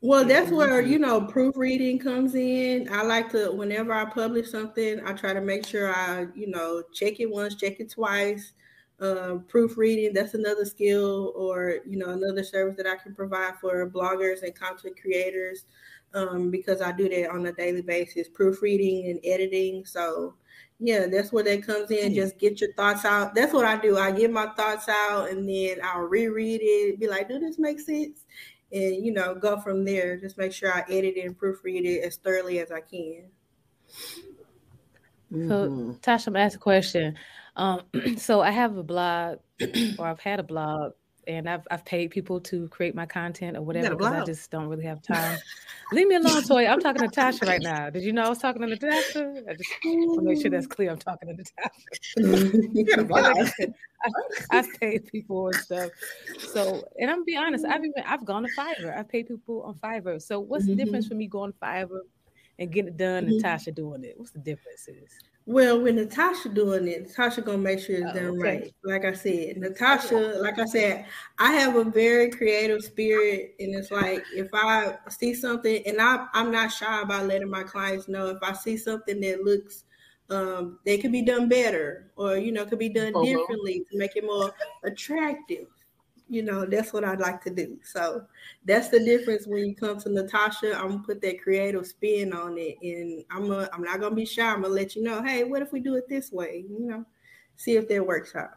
Well, 0.00 0.24
that's 0.26 0.50
where 0.50 0.82
you 0.82 0.98
know 0.98 1.22
proofreading 1.22 1.98
comes 1.98 2.34
in. 2.34 2.88
I 2.92 3.02
like 3.02 3.30
to 3.30 3.50
whenever 3.50 3.92
I 3.92 4.04
publish 4.04 4.50
something, 4.50 5.00
I 5.06 5.14
try 5.14 5.32
to 5.32 5.40
make 5.40 5.66
sure 5.66 5.94
I 5.94 6.26
you 6.34 6.46
know 6.48 6.82
check 6.92 7.20
it 7.20 7.30
once, 7.30 7.54
check 7.54 7.80
it 7.80 7.90
twice. 7.90 8.52
Um, 9.04 9.44
proofreading 9.48 10.14
that's 10.14 10.32
another 10.32 10.64
skill 10.64 11.34
or 11.36 11.80
you 11.86 11.98
know 11.98 12.10
another 12.10 12.42
service 12.42 12.74
that 12.78 12.86
I 12.86 12.96
can 12.96 13.14
provide 13.14 13.58
for 13.60 13.90
bloggers 13.90 14.42
and 14.42 14.54
content 14.54 14.98
creators 14.98 15.66
um, 16.14 16.50
because 16.50 16.80
I 16.80 16.90
do 16.92 17.10
that 17.10 17.30
on 17.30 17.44
a 17.44 17.52
daily 17.52 17.82
basis, 17.82 18.28
proofreading 18.28 19.10
and 19.10 19.20
editing. 19.22 19.84
So 19.84 20.36
yeah, 20.80 21.06
that's 21.06 21.32
where 21.32 21.44
that 21.44 21.66
comes 21.66 21.90
in. 21.90 21.98
Mm-hmm. 21.98 22.14
Just 22.14 22.38
get 22.38 22.62
your 22.62 22.72
thoughts 22.74 23.04
out. 23.04 23.34
That's 23.34 23.52
what 23.52 23.66
I 23.66 23.76
do. 23.76 23.98
I 23.98 24.10
get 24.10 24.30
my 24.32 24.46
thoughts 24.56 24.88
out 24.88 25.28
and 25.28 25.46
then 25.46 25.80
I'll 25.84 26.02
reread 26.02 26.60
it, 26.62 26.98
be 26.98 27.06
like, 27.06 27.28
do 27.28 27.38
this 27.38 27.58
make 27.58 27.80
sense? 27.80 28.24
And 28.72 29.04
you 29.04 29.12
know, 29.12 29.34
go 29.34 29.60
from 29.60 29.84
there. 29.84 30.16
Just 30.16 30.38
make 30.38 30.52
sure 30.54 30.72
I 30.72 30.80
edit 30.88 31.16
it 31.16 31.26
and 31.26 31.38
proofread 31.38 31.84
it 31.84 32.04
as 32.04 32.16
thoroughly 32.16 32.60
as 32.60 32.70
I 32.72 32.80
can. 32.80 33.24
So 35.30 35.36
mm-hmm. 35.36 35.90
Tasha, 35.94 36.28
I'm 36.28 36.36
ask 36.36 36.56
a 36.56 36.60
question. 36.60 37.16
Um, 37.56 37.82
so 38.16 38.40
I 38.40 38.50
have 38.50 38.76
a 38.76 38.82
blog 38.82 39.38
or 39.98 40.06
I've 40.06 40.20
had 40.20 40.40
a 40.40 40.42
blog 40.42 40.92
and 41.26 41.48
I've 41.48 41.66
I've 41.70 41.84
paid 41.84 42.10
people 42.10 42.40
to 42.40 42.68
create 42.68 42.94
my 42.94 43.06
content 43.06 43.56
or 43.56 43.62
whatever 43.62 43.96
because 43.96 44.12
I 44.12 44.24
just 44.24 44.50
don't 44.50 44.68
really 44.68 44.84
have 44.84 45.02
time. 45.02 45.38
Leave 45.92 46.08
me 46.08 46.16
alone, 46.16 46.42
Toy. 46.42 46.66
I'm 46.66 46.80
talking 46.80 47.08
to 47.08 47.14
Tasha 47.14 47.46
right 47.46 47.60
now. 47.60 47.90
Did 47.90 48.02
you 48.02 48.12
know 48.12 48.22
I 48.22 48.28
was 48.28 48.38
talking 48.38 48.62
to 48.62 48.68
Natasha? 48.68 49.42
I 49.48 49.54
just 49.54 49.70
want 49.84 50.20
to 50.20 50.24
make 50.24 50.40
sure 50.40 50.50
that's 50.50 50.66
clear. 50.66 50.90
I'm 50.90 50.98
talking 50.98 51.28
to 51.28 51.34
Natasha. 51.34 51.70
I, 54.50 54.56
have 54.56 54.68
paid 54.80 55.06
people 55.06 55.46
and 55.46 55.56
stuff. 55.56 55.90
So, 56.38 56.86
and 56.98 57.10
I'm 57.10 57.24
be 57.24 57.36
honest, 57.36 57.64
I've 57.64 57.84
even 57.84 58.02
I've 58.06 58.24
gone 58.24 58.42
to 58.42 58.48
Fiverr. 58.56 58.96
I've 58.96 59.08
paid 59.08 59.28
people 59.28 59.62
on 59.62 59.74
Fiverr. 59.74 60.20
So, 60.20 60.40
what's 60.40 60.64
mm-hmm. 60.64 60.76
the 60.76 60.84
difference 60.84 61.06
for 61.06 61.14
me 61.14 61.26
going 61.26 61.52
to 61.52 61.58
Fiverr 61.58 62.00
and 62.58 62.70
getting 62.70 62.88
it 62.88 62.96
done, 62.96 63.24
mm-hmm. 63.24 63.32
and 63.34 63.44
Tasha 63.44 63.74
doing 63.74 64.04
it? 64.04 64.14
What's 64.16 64.32
the 64.32 64.40
difference? 64.40 64.88
Is 64.88 65.18
well, 65.46 65.78
with 65.80 65.96
Natasha 65.96 66.48
doing 66.48 66.88
it, 66.88 67.02
Natasha 67.02 67.42
gonna 67.42 67.58
make 67.58 67.78
sure 67.78 67.96
it's 67.96 68.14
done 68.14 68.38
okay. 68.38 68.38
right. 68.38 68.74
Like 68.82 69.04
I 69.04 69.12
said, 69.12 69.58
Natasha, 69.58 70.38
like 70.40 70.58
I 70.58 70.64
said, 70.64 71.04
I 71.38 71.52
have 71.52 71.76
a 71.76 71.84
very 71.84 72.30
creative 72.30 72.82
spirit, 72.82 73.54
and 73.60 73.74
it's 73.74 73.90
like 73.90 74.24
if 74.34 74.48
I 74.54 74.96
see 75.10 75.34
something, 75.34 75.82
and 75.86 76.00
I 76.00 76.26
I'm 76.32 76.50
not 76.50 76.72
shy 76.72 77.02
about 77.02 77.26
letting 77.26 77.50
my 77.50 77.62
clients 77.62 78.08
know 78.08 78.28
if 78.28 78.38
I 78.42 78.54
see 78.54 78.78
something 78.78 79.20
that 79.20 79.44
looks 79.44 79.84
um 80.30 80.78
that 80.86 81.02
could 81.02 81.12
be 81.12 81.22
done 81.22 81.48
better, 81.48 82.10
or 82.16 82.38
you 82.38 82.50
know 82.50 82.64
could 82.64 82.78
be 82.78 82.88
done 82.88 83.14
uh-huh. 83.14 83.24
differently 83.24 83.84
to 83.90 83.98
make 83.98 84.16
it 84.16 84.24
more 84.24 84.54
attractive 84.82 85.66
you 86.28 86.42
know, 86.42 86.64
that's 86.64 86.92
what 86.92 87.04
I'd 87.04 87.20
like 87.20 87.42
to 87.44 87.50
do. 87.50 87.78
So 87.82 88.24
that's 88.64 88.88
the 88.88 89.00
difference 89.00 89.46
when 89.46 89.66
you 89.66 89.74
come 89.74 89.98
to 90.00 90.08
Natasha. 90.10 90.76
I'm 90.76 90.88
gonna 90.88 91.02
put 91.02 91.20
that 91.22 91.42
creative 91.42 91.86
spin 91.86 92.32
on 92.32 92.56
it, 92.58 92.78
and 92.82 93.24
I'm 93.30 93.50
a, 93.50 93.68
I'm 93.72 93.82
not 93.82 94.00
gonna 94.00 94.14
be 94.14 94.24
shy. 94.24 94.46
I'm 94.46 94.62
gonna 94.62 94.74
let 94.74 94.96
you 94.96 95.02
know, 95.02 95.22
hey, 95.22 95.44
what 95.44 95.62
if 95.62 95.72
we 95.72 95.80
do 95.80 95.96
it 95.96 96.08
this 96.08 96.32
way? 96.32 96.64
You 96.68 96.86
know, 96.86 97.04
see 97.56 97.76
if 97.76 97.88
that 97.88 98.06
works 98.06 98.34
out. 98.34 98.50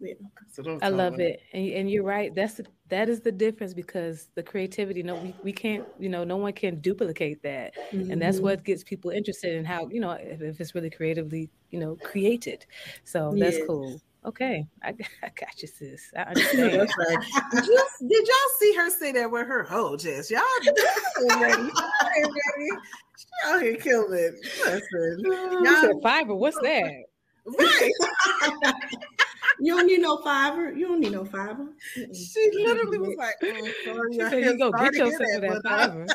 Yeah. 0.00 0.14
So 0.50 0.78
I 0.80 0.88
love 0.88 1.20
it, 1.20 1.42
and, 1.52 1.68
and 1.72 1.90
you're 1.90 2.04
right. 2.04 2.34
That's 2.34 2.54
the, 2.54 2.66
that 2.88 3.08
is 3.08 3.20
the 3.20 3.32
difference 3.32 3.74
because 3.74 4.28
the 4.34 4.42
creativity. 4.42 5.02
No, 5.02 5.16
we, 5.16 5.34
we 5.42 5.52
can't. 5.52 5.86
You 5.98 6.08
know, 6.08 6.24
no 6.24 6.36
one 6.36 6.52
can 6.52 6.80
duplicate 6.80 7.42
that, 7.42 7.74
mm-hmm. 7.92 8.10
and 8.10 8.22
that's 8.22 8.36
mm-hmm. 8.36 8.44
what 8.44 8.64
gets 8.64 8.82
people 8.82 9.10
interested 9.10 9.56
in 9.56 9.64
how 9.64 9.88
you 9.88 10.00
know 10.00 10.12
if, 10.12 10.40
if 10.40 10.60
it's 10.60 10.74
really 10.74 10.90
creatively 10.90 11.50
you 11.70 11.80
know 11.80 11.96
created. 12.02 12.64
So 13.04 13.34
that's 13.36 13.58
yes. 13.58 13.66
cool. 13.66 14.00
Okay, 14.24 14.66
I, 14.82 14.88
I 15.22 15.30
got 15.38 15.60
you, 15.60 15.68
sis. 15.68 16.10
I 16.16 16.20
understand. 16.22 16.80
That's 16.80 16.98
right. 16.98 17.18
Did, 17.52 17.66
you, 17.66 17.86
did 18.08 18.26
y'all 18.26 18.58
see 18.58 18.74
her 18.74 18.90
say 18.90 19.12
that 19.12 19.30
with 19.30 19.46
her 19.46 19.64
whole 19.64 19.96
chest? 19.96 20.30
Y'all 20.30 20.42
ready? 21.40 21.70
She 23.16 23.26
out 23.46 23.62
here 23.62 23.76
killing 23.76 24.18
it. 24.18 24.34
Listen, 24.64 25.20
y'all 25.24 26.00
Fiverr. 26.00 26.36
What's 26.36 26.58
that? 26.58 27.04
Right. 27.46 27.92
you 29.60 29.76
don't 29.76 29.86
need 29.86 30.00
no 30.00 30.18
Fiverr. 30.18 30.76
You 30.76 30.88
don't 30.88 31.00
need 31.00 31.12
no 31.12 31.24
Fiverr. 31.24 31.68
She 31.94 32.50
literally 32.54 32.98
was 32.98 33.16
like, 33.16 33.34
oh, 33.42 33.68
sorry, 33.84 34.12
she 34.12 34.18
said, 34.18 34.44
"You 34.44 34.58
go 34.58 34.70
get 34.72 34.94
yourself 34.94 35.40
that 35.40 35.62
Fiverr." 35.64 36.08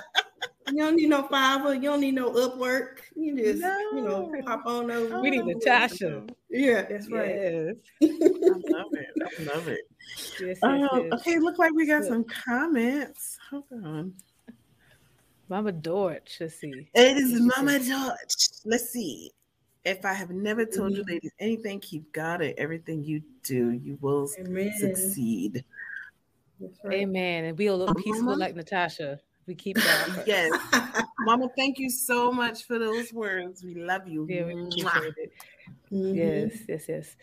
You 0.67 0.77
don't 0.77 0.95
need 0.95 1.09
no 1.09 1.23
Fiverr. 1.23 1.75
You 1.75 1.81
don't 1.81 2.01
need 2.01 2.15
no 2.15 2.31
Upwork. 2.31 2.97
You 3.15 3.37
just, 3.37 3.61
no. 3.61 3.77
you 3.93 4.01
know, 4.01 4.31
pop 4.45 4.65
on 4.65 4.89
over. 4.89 5.21
We 5.21 5.29
need 5.29 5.45
Natasha. 5.45 6.23
Yeah, 6.49 6.83
that's 6.89 7.09
right. 7.11 7.35
Yes. 7.35 7.75
I 8.01 8.07
love 8.07 8.91
it. 8.93 9.07
I 9.21 9.43
love 9.43 9.67
it. 9.67 9.81
Yes, 10.39 10.59
um, 10.63 10.79
yes, 10.79 11.13
Okay, 11.13 11.39
look 11.39 11.57
like 11.59 11.73
we 11.73 11.85
got 11.85 12.03
some 12.03 12.23
comments. 12.23 13.37
Hold 13.49 13.65
on. 13.83 14.13
Mama 15.47 15.71
Dorch, 15.71 16.37
let's 16.39 16.55
see. 16.55 16.89
It 16.95 17.17
is 17.17 17.39
Mama 17.39 17.77
Dorch. 17.79 18.49
Let's 18.65 18.89
see. 18.89 19.31
If 19.83 20.03
I 20.03 20.13
have 20.13 20.31
never 20.31 20.65
told 20.65 20.93
you, 20.93 21.03
Mhm. 21.03 21.09
ladies, 21.09 21.31
anything, 21.39 21.79
keep 21.79 22.11
God 22.11 22.41
in 22.41 22.55
everything 22.57 23.03
you 23.03 23.21
do. 23.43 23.71
You 23.71 23.99
will 24.01 24.27
Amen. 24.39 24.73
succeed. 24.79 25.63
That's 26.59 26.79
right. 26.83 27.01
Amen. 27.01 27.45
And 27.45 27.55
be 27.55 27.67
a 27.67 27.75
little 27.75 27.93
peaceful 27.93 28.25
Mama? 28.25 28.37
like 28.39 28.55
Natasha. 28.55 29.19
We 29.47 29.55
keep 29.55 29.77
that. 29.77 30.23
Yes. 30.27 30.51
Mama, 31.19 31.49
thank 31.55 31.77
you 31.77 31.89
so 31.89 32.31
much 32.31 32.65
for 32.65 32.79
those 32.79 33.13
words. 33.13 33.63
We 33.63 33.75
love 33.75 34.07
you. 34.07 34.25
Yeah, 34.29 34.45
we 34.45 34.53
appreciate 34.53 35.13
it. 35.17 35.31
Mhm. 35.91 36.15
Yes, 36.15 36.61
yes, 36.67 36.85
yes. 36.89 37.15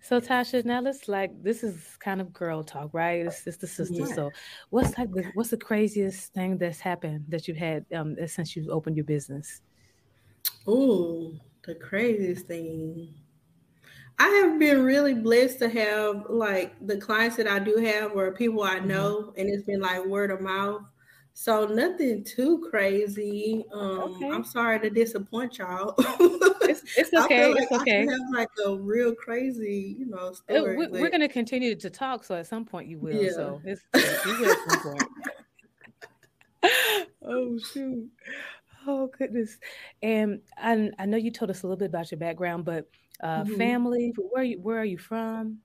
So 0.00 0.20
Tasha, 0.20 0.64
now 0.64 0.80
let's 0.80 1.08
like 1.08 1.30
this 1.42 1.64
is 1.64 1.96
kind 1.98 2.20
of 2.20 2.32
girl 2.32 2.62
talk, 2.62 2.90
right? 2.92 3.26
It's, 3.26 3.46
it's 3.46 3.56
the 3.56 3.66
sister. 3.66 4.02
Yeah. 4.02 4.14
So 4.14 4.32
what's 4.70 4.96
like 4.98 5.10
the 5.12 5.22
what's 5.34 5.50
the 5.50 5.56
craziest 5.56 6.32
thing 6.34 6.58
that's 6.58 6.78
happened 6.78 7.24
that 7.28 7.48
you've 7.48 7.56
had 7.56 7.86
um 7.94 8.14
since 8.26 8.54
you 8.54 8.70
opened 8.70 8.96
your 8.96 9.06
business? 9.06 9.62
Ooh, 10.68 11.38
the 11.66 11.74
craziest 11.74 12.46
thing. 12.46 13.14
I 14.18 14.28
have 14.28 14.58
been 14.60 14.84
really 14.84 15.14
blessed 15.14 15.58
to 15.60 15.68
have 15.68 16.26
like 16.28 16.74
the 16.86 16.98
clients 16.98 17.36
that 17.36 17.48
I 17.48 17.58
do 17.58 17.76
have 17.78 18.12
or 18.12 18.30
people 18.32 18.62
I 18.62 18.76
Mm-hmm. 18.76 18.88
know, 18.88 19.32
and 19.36 19.48
it's 19.48 19.64
been 19.64 19.80
like 19.80 20.04
word 20.04 20.30
of 20.30 20.40
mouth. 20.40 20.82
So 21.36 21.66
nothing 21.66 22.22
too 22.24 22.64
crazy. 22.70 23.64
Um, 23.72 23.98
Okay. 24.14 24.30
I'm 24.30 24.44
sorry 24.44 24.78
to 24.80 24.88
disappoint 24.88 25.58
y'all. 25.58 25.94
It's 26.62 26.82
it's 26.96 27.12
okay. 27.12 27.52
like 27.52 27.62
It's 27.62 27.72
okay. 27.72 28.06
have 28.06 28.20
like 28.32 28.48
a 28.66 28.76
real 28.76 29.14
crazy, 29.14 29.96
you 29.98 30.06
know, 30.06 30.28
Uh, 30.28 30.32
story. 30.32 30.76
we- 30.76 30.86
We're 30.86 31.10
gonna 31.10 31.28
continue 31.28 31.74
to 31.74 31.90
talk, 31.90 32.22
so 32.24 32.36
at 32.36 32.46
some 32.46 32.64
point 32.64 32.88
you 32.88 32.98
will. 32.98 33.20
Yeah. 33.20 33.30
So 33.32 33.60
it's 33.64 33.82
you 34.26 34.36
will 34.40 34.50
at 34.52 34.58
some 34.64 34.78
point. 34.80 35.08
oh 37.22 37.58
shoot! 37.58 38.08
Oh 38.86 39.08
goodness! 39.18 39.58
And 40.02 40.40
I 40.56 40.90
I 41.00 41.06
know 41.06 41.16
you 41.16 41.32
told 41.32 41.50
us 41.50 41.62
a 41.62 41.66
little 41.66 41.76
bit 41.78 41.86
about 41.88 42.10
your 42.12 42.18
background, 42.20 42.64
but 42.64 42.88
uh, 43.20 43.42
Mhm. 43.44 43.58
family. 43.58 44.14
Where 44.16 44.42
are 44.42 44.44
you 44.44 44.60
where 44.60 44.78
are 44.78 44.84
you 44.84 44.98
from? 44.98 45.58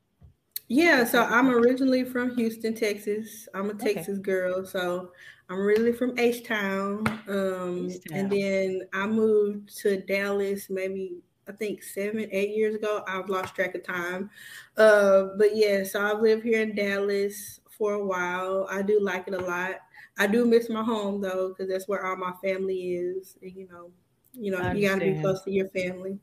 Yeah, 0.68 1.04
so 1.04 1.24
I'm 1.24 1.50
originally 1.50 2.04
from 2.04 2.36
Houston, 2.38 2.74
Texas. 2.76 3.48
I'm 3.54 3.70
a 3.70 3.74
Okay. 3.74 3.94
Texas 3.94 4.20
girl, 4.20 4.66
so 4.66 5.12
I'm 5.50 5.60
really 5.60 5.94
from 5.94 6.18
H 6.20 6.46
Town. 6.46 7.08
Um, 7.28 7.90
and 8.12 8.32
then 8.32 8.82
I 8.94 9.08
moved 9.08 9.76
to 9.80 10.02
Dallas 10.02 10.70
maybe 10.70 11.18
I 11.48 11.52
think 11.54 11.82
seven, 11.82 12.28
eight 12.32 12.56
years 12.56 12.76
ago. 12.76 13.04
I've 13.08 13.30
lost 13.30 13.56
track 13.56 13.74
of 13.74 13.84
time. 13.84 14.30
Uh, 14.78 15.30
but 15.38 15.56
yeah, 15.56 15.84
so 15.84 16.06
I've 16.06 16.22
lived 16.22 16.44
here 16.44 16.62
in 16.62 16.76
Dallas 16.76 17.60
for 17.76 17.94
a 17.94 18.06
while. 18.06 18.68
I 18.70 18.84
do 18.84 19.00
like 19.02 19.28
it 19.28 19.34
a 19.34 19.40
lot. 19.40 19.78
I 20.20 20.28
do 20.28 20.46
miss 20.46 20.70
my 20.70 20.84
home 20.84 21.22
though, 21.22 21.50
because 21.50 21.68
that's 21.68 21.88
where 21.88 22.06
all 22.06 22.18
my 22.18 22.34
family 22.44 22.94
is. 22.94 23.38
And, 23.42 23.52
you 23.56 23.68
know, 23.68 23.90
you 24.34 24.52
know, 24.52 24.72
you 24.72 24.88
gotta 24.88 25.06
be 25.06 25.20
close 25.22 25.42
to 25.44 25.52
your 25.52 25.70
family. 25.70 26.20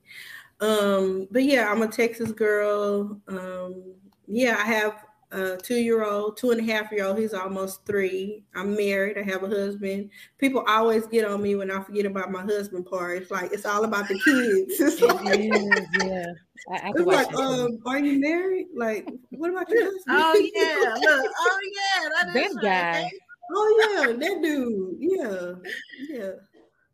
Um, 0.60 1.26
but 1.32 1.42
yeah, 1.42 1.70
I'm 1.70 1.82
a 1.82 1.88
Texas 1.88 2.30
girl. 2.30 3.20
Um, 3.26 3.94
yeah, 4.28 4.56
I 4.58 4.66
have 4.66 5.05
a 5.32 5.56
two 5.56 5.76
year 5.76 6.04
old, 6.04 6.36
two 6.36 6.50
and 6.52 6.60
a 6.60 6.72
half 6.72 6.90
year 6.92 7.04
old. 7.04 7.18
He's 7.18 7.34
almost 7.34 7.84
three. 7.84 8.44
I'm 8.54 8.76
married. 8.76 9.18
I 9.18 9.22
have 9.22 9.42
a 9.42 9.48
husband. 9.48 10.10
People 10.38 10.64
always 10.68 11.06
get 11.06 11.24
on 11.24 11.42
me 11.42 11.54
when 11.56 11.70
I 11.70 11.82
forget 11.82 12.06
about 12.06 12.30
my 12.30 12.42
husband 12.42 12.86
part. 12.86 13.22
It's 13.22 13.30
like 13.30 13.52
it's 13.52 13.66
all 13.66 13.84
about 13.84 14.08
the 14.08 14.14
kids. 14.24 14.80
It's 14.80 15.00
like, 15.00 15.26
It 15.38 15.54
is, 15.54 15.86
yeah. 16.04 16.26
I, 16.70 16.88
I 16.88 16.92
it's 16.94 17.00
like 17.06 17.34
um, 17.34 17.78
are 17.86 17.98
you 17.98 18.20
married? 18.20 18.66
Like, 18.76 19.08
what 19.30 19.50
about 19.50 19.68
your 19.68 19.84
husband? 19.84 20.04
Oh 20.08 20.50
yeah, 20.54 20.94
look. 20.94 21.32
Oh 21.38 21.58
yeah, 21.74 22.08
that 22.08 22.34
that 22.34 22.46
is 22.46 22.54
right. 22.56 22.62
guy. 22.62 23.10
Oh 23.52 23.94
yeah, 24.06 24.12
that 24.12 24.42
dude. 24.42 24.96
Yeah, 24.98 25.52
yeah. 26.08 26.30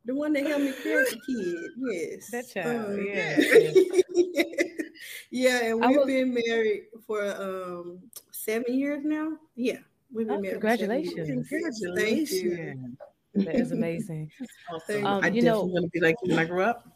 The 0.05 0.15
one 0.17 0.33
that 0.33 0.45
helped 0.45 0.65
me 0.65 0.73
carry 0.83 1.05
the 1.05 1.21
kid. 1.27 1.57
Yes. 1.93 2.31
That 2.33 2.49
child, 2.53 2.87
Um, 2.91 3.07
yeah, 3.07 4.53
yeah, 5.31 5.65
and 5.71 5.81
we've 5.81 5.97
was- 5.97 6.07
been 6.07 6.35
married 6.35 6.83
for 7.07 7.23
um 7.41 8.01
seven 8.31 8.75
years 8.75 9.05
now. 9.05 9.37
Yeah. 9.57 9.79
We've 10.13 10.27
been 10.27 10.37
Oh, 10.37 10.41
married. 10.41 10.61
for 10.61 10.77
seven 10.77 11.01
years. 11.03 11.15
congratulations. 11.15 11.49
Thank. 11.49 12.29
Congratulations. 12.29 12.97
That 13.35 13.55
is 13.57 13.73
amazing. 13.73 14.31
Awesome. 14.73 15.07
Um, 15.07 15.25
I 15.25 15.29
you 15.29 15.43
know- 15.43 15.65
want 15.65 15.85
to 15.85 15.91
be 15.91 16.01
like 16.01 16.17
when 16.23 16.39
I 16.39 16.45
grow 16.45 16.65
up. 16.65 16.87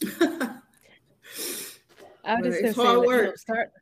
I 2.24 2.36
was 2.40 2.44
just 2.54 2.60
it's 2.60 2.62
gonna 2.62 2.72
say, 2.74 2.82
hard 2.82 2.96
you 2.96 3.02
know, 3.02 3.06
work. 3.08 3.38
start 3.38 3.72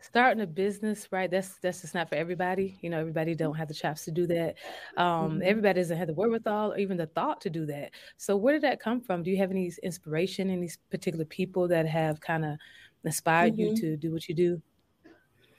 starting 0.00 0.42
a 0.42 0.46
business, 0.46 1.08
right? 1.10 1.30
That's 1.30 1.56
that's 1.60 1.80
just 1.82 1.94
not 1.94 2.08
for 2.08 2.14
everybody. 2.14 2.78
You 2.82 2.90
know, 2.90 2.98
everybody 3.00 3.34
don't 3.34 3.54
have 3.56 3.68
the 3.68 3.74
chops 3.74 4.04
to 4.04 4.10
do 4.12 4.26
that. 4.28 4.54
Um, 4.96 5.40
Mhm. 5.40 5.42
everybody 5.42 5.80
doesn't 5.80 5.96
have 5.96 6.06
the 6.06 6.14
wherewithal 6.14 6.72
or 6.72 6.78
even 6.78 6.96
the 6.96 7.06
thought 7.06 7.40
to 7.42 7.50
do 7.50 7.66
that. 7.66 7.90
So 8.16 8.36
where 8.36 8.52
did 8.54 8.62
that 8.62 8.80
come 8.80 9.00
from? 9.00 9.22
Do 9.22 9.30
you 9.30 9.36
have 9.38 9.50
any 9.50 9.70
inspiration, 9.82 10.50
any 10.50 10.70
particular 10.90 11.24
people 11.24 11.66
that 11.68 11.86
have 11.86 12.20
kind 12.20 12.44
of 12.44 12.56
inspired 13.04 13.56
you 13.58 13.70
Mhm. 13.70 13.80
to 13.80 13.96
do 13.96 14.12
what 14.12 14.28
you 14.28 14.34
do? 14.34 14.62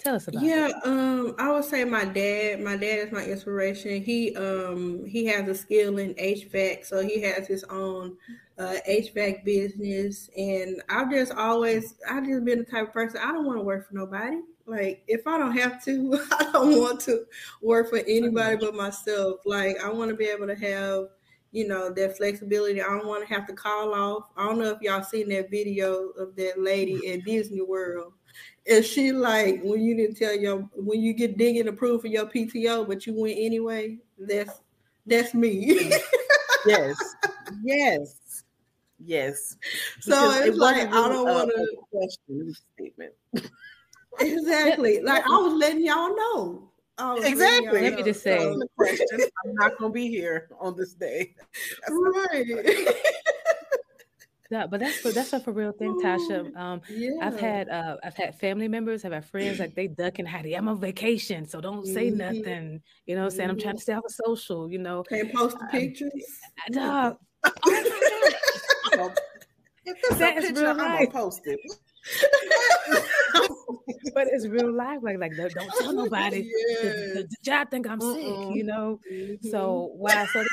Tell 0.02 0.16
us 0.16 0.28
about. 0.28 0.42
Yeah, 0.42 0.72
um, 0.84 1.36
I 1.38 1.52
would 1.52 1.64
say 1.64 1.84
my 1.86 2.06
dad. 2.06 2.60
My 2.60 2.76
dad 2.76 3.08
is 3.08 3.12
my 3.12 3.24
inspiration. 3.24 4.04
He 4.04 4.36
um 4.36 5.06
he 5.06 5.26
has 5.28 5.48
a 5.48 5.54
skill 5.54 6.00
in 6.00 6.16
HVAC, 6.16 6.86
so 6.86 7.06
he 7.06 7.22
has 7.22 7.48
his 7.48 7.64
own 7.66 8.18
uh, 8.58 8.78
HVAC 8.90 9.46
business. 9.46 10.30
And 10.36 10.82
I've 10.90 11.12
just 11.12 11.34
always 11.34 11.96
I've 12.10 12.26
just 12.26 12.44
been 12.46 12.60
the 12.60 12.66
type 12.66 12.88
of 12.88 12.94
person 12.94 13.20
I 13.24 13.32
don't 13.32 13.46
want 13.46 13.60
to 13.60 13.64
work 13.64 13.88
for 13.88 13.94
nobody. 13.94 14.38
Like 14.66 15.04
if 15.08 15.28
I 15.28 15.38
don't 15.38 15.56
have 15.56 15.84
to, 15.86 16.20
I 16.32 16.50
don't 16.52 16.80
want 16.80 17.00
to 17.02 17.26
work 17.62 17.92
for 17.92 18.00
anybody 18.00 18.58
but 18.58 18.74
myself. 18.74 19.42
Like 19.46 19.78
I 19.84 19.90
want 19.90 20.10
to 20.10 20.18
be 20.18 20.26
able 20.26 20.48
to 20.48 20.56
have 20.56 21.10
you 21.52 21.68
know 21.68 21.92
that 21.92 22.18
flexibility. 22.18 22.82
I 22.82 22.88
don't 22.88 23.06
want 23.06 23.28
to 23.28 23.32
have 23.32 23.46
to 23.48 23.54
call 23.54 23.94
off. 23.94 24.30
I 24.36 24.48
don't 24.48 24.58
know 24.58 24.72
if 24.72 24.82
y'all 24.82 25.04
seen 25.04 25.30
that 25.30 25.52
video 25.52 26.08
of 26.18 26.36
that 26.38 26.60
lady 26.60 27.14
at 27.14 27.24
Disney 27.24 27.62
World. 27.62 28.14
Is 28.66 28.86
she 28.88 29.12
like 29.12 29.62
when 29.64 29.82
you 29.82 29.96
didn't 29.96 30.18
tell 30.18 30.36
your 30.36 30.60
when 30.76 31.02
you 31.02 31.14
get 31.14 31.38
digging 31.38 31.68
approved 31.68 32.02
for 32.02 32.08
your 32.08 32.26
PTO, 32.28 32.88
but 32.88 33.06
you 33.08 33.14
went 33.14 33.38
anyway? 33.38 33.98
That's 34.18 34.62
that's 35.06 35.34
me. 35.34 35.92
Yes, 36.68 36.96
yes, 37.64 38.44
yes. 39.04 39.56
so 40.00 40.12
Because 40.12 40.38
it's 40.42 40.48
it 40.50 40.56
like 40.58 40.76
wasn't 40.76 40.94
I 40.94 41.10
don't 41.10 41.26
want 41.26 41.50
a 41.50 41.54
to 41.56 41.78
question 41.92 42.50
it 42.50 42.56
statement. 42.76 43.14
exactly. 44.20 45.02
Like 45.02 45.24
I 45.26 45.38
was 45.38 45.54
letting 45.54 45.84
y'all 45.84 46.16
know. 46.16 46.72
I 47.00 47.18
Exactly. 47.24 47.82
Let 47.82 47.96
me 47.96 48.04
just 48.04 48.22
say- 48.22 48.38
wasn't 48.38 48.62
a 48.64 48.68
question. 48.78 49.08
I'm 49.44 49.56
not 49.56 49.78
gonna 49.80 49.92
be 49.92 50.08
here 50.08 50.50
on 50.60 50.78
this 50.78 50.94
day. 50.94 51.34
right. 51.90 52.46
But 54.52 54.80
that's 54.82 54.98
for 55.00 55.12
that's 55.12 55.32
a 55.34 55.40
for 55.40 55.54
real 55.54 55.72
thing, 55.72 55.96
Tasha. 56.04 56.54
Um, 56.58 56.82
yeah. 56.90 57.12
I've 57.22 57.40
had 57.40 57.70
uh 57.70 57.96
I've 58.04 58.16
had 58.16 58.36
family 58.38 58.68
members, 58.68 59.06
I've 59.06 59.14
had 59.14 59.26
friends 59.26 59.60
like 59.60 59.74
they 59.76 59.88
duck 59.88 60.20
and 60.20 60.28
hidey. 60.28 60.58
I'm 60.58 60.68
on 60.68 60.80
vacation, 60.80 61.48
so 61.48 61.62
don't 61.62 61.86
say 61.88 62.12
Mhm. 62.12 62.18
nothing. 62.18 62.82
You 63.06 63.16
know 63.16 63.22
what 63.22 63.32
I'm 63.32 63.38
saying? 63.38 63.50
I'm 63.50 63.58
trying 63.58 63.78
to 63.78 63.82
stay 63.82 63.94
off 63.94 64.04
of 64.06 64.12
social, 64.12 64.70
you 64.70 64.78
know. 64.80 65.04
can't 65.04 65.34
post 65.34 65.58
the 65.58 65.64
Um, 65.66 65.72
pictures. 65.72 66.12
Dog, 66.72 67.18
if 67.44 67.54
it's 69.86 70.18
That 70.20 70.36
a 70.36 70.40
is 70.40 70.46
picture, 70.48 70.62
real 70.62 70.72
I'm 70.72 70.78
gonna 70.78 70.94
life. 70.96 71.12
post 71.12 71.42
it. 71.46 71.60
but 74.14 74.28
it's 74.32 74.48
real 74.48 74.72
life. 74.74 75.00
Like 75.02 75.18
like 75.20 75.36
don't 75.38 75.54
don't 75.54 75.72
tell 75.80 75.94
nobody. 75.94 76.42
The, 76.42 76.48
Yeah. 76.84 76.92
the, 77.14 77.28
the 77.30 77.36
job 77.44 77.72
think 77.72 77.88
I'm 77.88 78.02
sick, 78.02 78.24
Mm-mm. 78.24 78.56
you 78.56 78.64
know. 78.64 79.00
Mhm. 79.12 79.44
So 79.50 79.92
wow, 79.96 80.26
so 80.34 80.44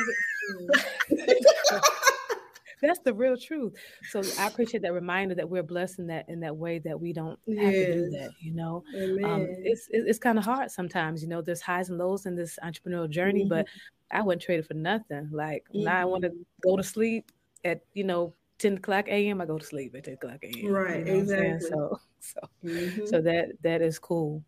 that's- 2.82 3.00
the 3.04 3.14
real 3.14 3.36
truth. 3.36 3.74
So 4.06 4.32
I 4.36 4.46
appreciate 4.46 4.82
that 4.82 4.92
reminder 4.92 5.34
that 5.36 5.48
we're 5.48 5.62
blessed 5.62 5.98
in 5.98 6.06
that 6.08 6.28
in 6.28 6.40
that 6.40 6.56
way 6.56 6.78
that 6.80 6.98
we 7.00 7.12
don't 7.12 7.38
have 7.56 7.78
to 7.78 7.86
do 7.86 8.08
that, 8.10 8.32
you 8.40 8.52
know. 8.52 8.84
Um, 9.22 9.48
it's 9.62 9.88
it's 9.90 10.18
kind 10.18 10.38
of 10.38 10.44
hard 10.44 10.70
sometimes. 10.70 11.22
You 11.22 11.28
know, 11.28 11.42
there's 11.42 11.60
highs 11.62 11.88
and 11.90 11.98
lows 11.98 12.26
in 12.26 12.34
this 12.36 12.58
entrepreneurial 12.62 13.10
journey, 13.10 13.44
but 13.44 13.66
I 14.10 14.22
wouldn't 14.22 14.42
trade 14.42 14.60
it 14.60 14.66
for 14.66 14.74
nothing. 14.74 15.28
Like 15.32 15.64
now, 15.74 16.00
I 16.00 16.04
want 16.04 16.22
to 16.22 16.30
Mhm. 16.30 16.44
go 16.62 16.76
to 16.76 16.82
sleep 16.82 17.30
at 17.64 17.82
you 17.94 18.04
know 18.04 18.34
ten 18.58 18.76
o'clock 18.76 19.06
a.m. 19.08 19.40
I 19.40 19.46
go 19.46 19.58
to 19.58 19.64
sleep 19.64 19.94
at 19.94 20.04
ten 20.04 20.14
o'clock 20.14 20.38
a.m. 20.42 20.54
you 20.56 20.70
Right, 20.70 21.04
know 21.04 21.16
what 21.18 21.18
I'm 21.18 21.20
exactly. 21.20 21.70
So 21.70 22.00
so 22.20 22.40
Mhm. 22.64 23.08
so 23.08 23.20
that 23.22 23.52
that 23.62 23.82
is 23.82 23.98
cool. 23.98 24.44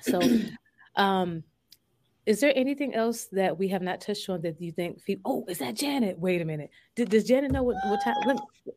So, 0.00 0.20
um, 0.96 1.42
is 2.30 2.38
there 2.38 2.52
anything 2.54 2.94
else 2.94 3.24
that 3.32 3.58
we 3.58 3.66
have 3.66 3.82
not 3.82 4.00
touched 4.00 4.28
on 4.28 4.40
that 4.42 4.60
you 4.60 4.70
think? 4.70 5.04
People, 5.04 5.44
oh, 5.48 5.50
is 5.50 5.58
that 5.58 5.74
Janet? 5.74 6.16
Wait 6.16 6.40
a 6.40 6.44
minute. 6.44 6.70
Did, 6.94 7.10
does 7.10 7.24
Janet 7.24 7.50
know 7.50 7.64
what 7.64 7.74
what 7.86 8.00
time? 8.04 8.14
Let 8.24 8.36
me, 8.36 8.72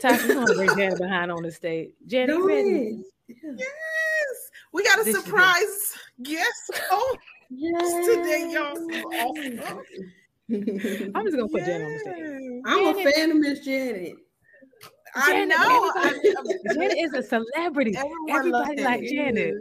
Tasha, 0.00 0.28
we're 0.28 0.34
gonna 0.34 0.54
bring 0.54 0.76
Janet 0.76 0.98
behind 1.00 1.32
on 1.32 1.42
the 1.42 1.50
stage. 1.50 1.90
Janet, 2.06 2.36
you 2.36 2.40
Go 2.40 2.46
ready? 2.46 3.02
Yeah. 3.26 3.34
Yes, 3.56 4.50
we 4.72 4.84
got 4.84 5.00
a 5.00 5.02
This 5.02 5.16
surprise 5.16 5.94
guest 6.22 6.70
oh, 6.92 7.16
host 7.50 8.10
today, 8.10 8.52
y'all. 8.52 8.76
Awesome. 9.16 9.60
Oh. 9.66 9.82
I'm 11.16 11.24
just 11.26 11.36
gonna 11.36 11.48
put 11.48 11.64
Janet 11.64 11.82
on 11.84 11.92
the 11.92 11.98
stage. 11.98 12.62
I'm 12.64 12.96
a 12.96 13.10
fan 13.10 13.30
of 13.32 13.36
Miss 13.38 13.64
Janet. 13.64 14.14
I 15.16 15.32
Janet, 15.32 15.48
know. 15.48 16.74
Janet 16.74 16.96
is 16.96 17.12
a 17.12 17.22
celebrity. 17.24 17.96
Everyone 17.96 18.30
Everybody 18.30 18.50
loves 18.50 18.82
like 18.82 19.02
Janet. 19.02 19.54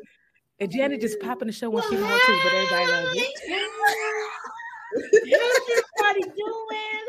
And 0.59 0.71
Janet 0.71 1.01
just 1.01 1.19
popping 1.19 1.47
the 1.47 1.51
show 1.53 1.69
when 1.69 1.83
she 1.89 1.95
wants 1.95 2.25
to, 2.25 2.39
but 2.43 2.53
everybody 2.53 2.91
loves 2.91 3.09
it. 3.15 3.31
How's 5.31 5.83
everybody 6.01 6.23
doing? 6.35 7.05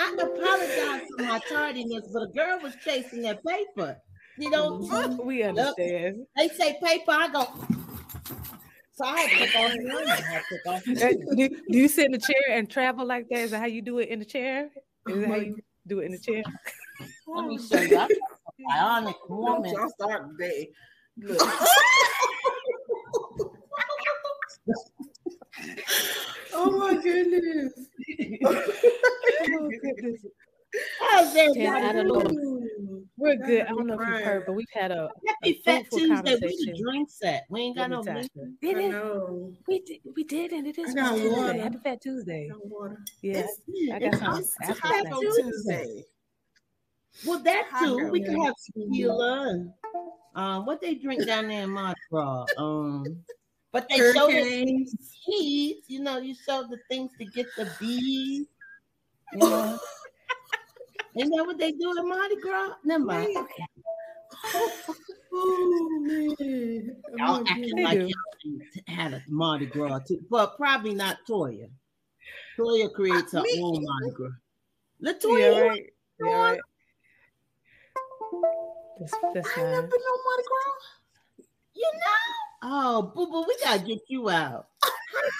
I 0.00 0.14
apologize 0.14 1.08
for 1.16 1.22
my 1.24 1.40
tardiness, 1.48 2.08
but 2.12 2.22
a 2.22 2.26
girl 2.28 2.60
was 2.62 2.74
chasing 2.84 3.22
that 3.22 3.40
paper. 3.44 3.96
You 4.38 4.50
know, 4.50 5.18
we 5.22 5.42
understand. 5.42 6.24
they 6.36 6.48
say 6.48 6.78
paper, 6.82 7.10
I 7.10 7.28
go. 7.32 7.44
So 8.94 9.04
I 9.04 9.20
had 9.20 9.30
to 9.30 9.36
take 9.46 9.56
off 9.56 9.72
the. 9.72 10.12
I 10.12 10.20
had 10.20 10.42
to 10.42 10.56
take 10.56 10.66
off 10.72 10.84
the 10.84 10.92
Uh, 10.92 10.98
helmet. 11.00 11.36
do, 11.36 11.48
do 11.70 11.78
you 11.78 11.88
sit 11.88 12.06
in 12.06 12.12
the 12.12 12.18
chair 12.18 12.56
and 12.56 12.70
travel 12.70 13.04
like 13.06 13.26
that? 13.30 13.38
Is 13.40 13.50
that 13.50 13.58
how 13.58 13.66
you 13.66 13.82
do 13.82 13.98
it 13.98 14.08
in 14.08 14.20
the 14.20 14.24
chair? 14.24 14.70
Is 15.08 15.16
that 15.20 15.28
how 15.28 15.34
you 15.36 15.56
do 15.86 15.98
it 16.00 16.06
in 16.06 16.12
the 16.12 16.18
chair? 16.18 16.42
Let 17.26 17.46
me 17.46 17.58
show 17.58 17.80
you. 17.80 18.08
I'm 18.66 19.06
a 19.06 19.10
bionic 19.10 19.14
Don't 19.28 19.38
woman. 19.38 19.72
y'all 19.72 19.88
start 19.90 20.28
today. 20.38 20.70
Look. 21.18 21.38
Oh 26.54 26.70
my 26.78 26.94
goodness. 27.02 27.72
Oh, 28.50 29.70
goodness. 29.82 30.24
How's 31.00 31.34
everybody 31.34 31.60
Jan, 31.60 31.84
I 31.84 31.92
don't 31.92 32.08
know. 32.08 33.00
We're 33.16 33.36
good. 33.36 33.62
I 33.62 33.64
a 33.64 33.74
don't 33.74 33.86
know 33.86 33.94
if 33.94 34.00
you've 34.08 34.22
heard, 34.24 34.44
but 34.46 34.52
we've 34.54 34.66
had 34.72 34.90
a, 34.90 35.08
Happy 35.26 35.60
Fat 35.64 35.84
Tuesday. 35.90 36.02
We 36.02 36.08
the 36.08 36.14
conversation. 36.14 36.74
drink 36.82 37.08
set. 37.10 37.46
We 37.48 37.60
ain't 37.60 37.76
got 37.76 37.90
no 37.90 37.98
with 37.98 38.06
drink. 38.06 38.30
Natasha. 38.34 38.52
I 38.62 38.66
Did 38.66 38.78
it? 38.78 38.90
know. 38.90 39.52
We 39.66 39.80
did. 39.80 39.98
We 40.14 40.24
did, 40.24 40.52
and 40.52 40.66
it 40.66 40.78
is 40.78 40.90
I 40.90 40.94
got 40.94 41.08
Fat 41.10 41.16
Tuesday. 41.22 41.30
water. 41.30 41.62
Happy 41.62 41.78
Fat 41.82 42.00
Tuesday. 42.02 42.46
No 42.50 42.58
water. 42.64 42.98
Yeah, 43.22 43.38
It's, 43.38 43.60
I 43.94 43.98
got 43.98 44.08
it's, 44.14 44.18
some 44.18 44.38
it's 44.38 44.56
after 44.62 44.82
Taco 44.88 45.20
that. 45.20 45.34
Tuesday. 45.36 46.04
Well, 47.26 47.40
that 47.40 47.68
too. 47.82 48.08
We 48.10 48.22
can 48.22 48.40
have 48.42 48.54
tequila 48.74 49.66
um, 50.34 50.66
what 50.66 50.80
they 50.80 50.94
drink 50.94 51.26
down 51.26 51.48
there 51.48 51.64
in 51.64 51.70
Mardi 51.70 52.00
Gras. 52.10 52.46
Um, 52.56 53.04
but 53.72 53.88
they 53.88 53.96
show 53.96 54.28
the 54.28 54.42
bees. 55.26 55.80
You 55.88 56.00
know, 56.00 56.18
you 56.18 56.34
show 56.34 56.62
the 56.62 56.78
things 56.88 57.10
to 57.18 57.24
get 57.24 57.46
the 57.56 57.68
bees. 57.80 58.46
You 59.32 59.38
know. 59.38 59.78
Isn't 61.16 61.30
that 61.36 61.44
what 61.46 61.58
they 61.58 61.72
do 61.72 61.98
at 61.98 62.04
Mardi 62.04 62.36
Gras? 62.40 62.74
Never 62.84 63.04
mind. 63.04 63.36
Okay. 63.36 63.66
Oh 65.30 66.00
man. 66.02 66.96
Oh, 67.12 67.16
Y'all 67.16 67.44
acting 67.46 67.62
goodness. 67.64 67.84
like 67.84 67.98
y'all 67.98 68.58
had 68.86 69.12
a 69.12 69.22
Mardi 69.28 69.66
Gras 69.66 70.00
too, 70.08 70.20
but 70.30 70.56
probably 70.56 70.94
not 70.94 71.18
Toya. 71.28 71.68
Toya 72.58 72.92
creates 72.92 73.32
her 73.32 73.42
Me- 73.42 73.60
own 73.62 73.84
Mardi 73.84 74.10
Gras. 74.14 74.30
Yeah, 75.00 75.12
Latoya, 75.12 75.68
right. 75.68 75.86
Yeah, 76.24 76.32
right. 76.32 76.60
That's, 79.00 79.12
that's 79.34 79.48
I 79.56 79.62
never 79.62 79.82
fine. 79.82 79.90
been 79.90 80.00
on 80.00 80.18
Mardi 80.24 80.42
Gras. 80.48 81.44
you 81.74 81.90
know? 81.94 82.60
Oh, 82.62 83.02
boo 83.14 83.26
boo, 83.30 83.44
we 83.46 83.56
gotta 83.62 83.80
get 83.84 84.00
you 84.08 84.28
out. 84.30 84.66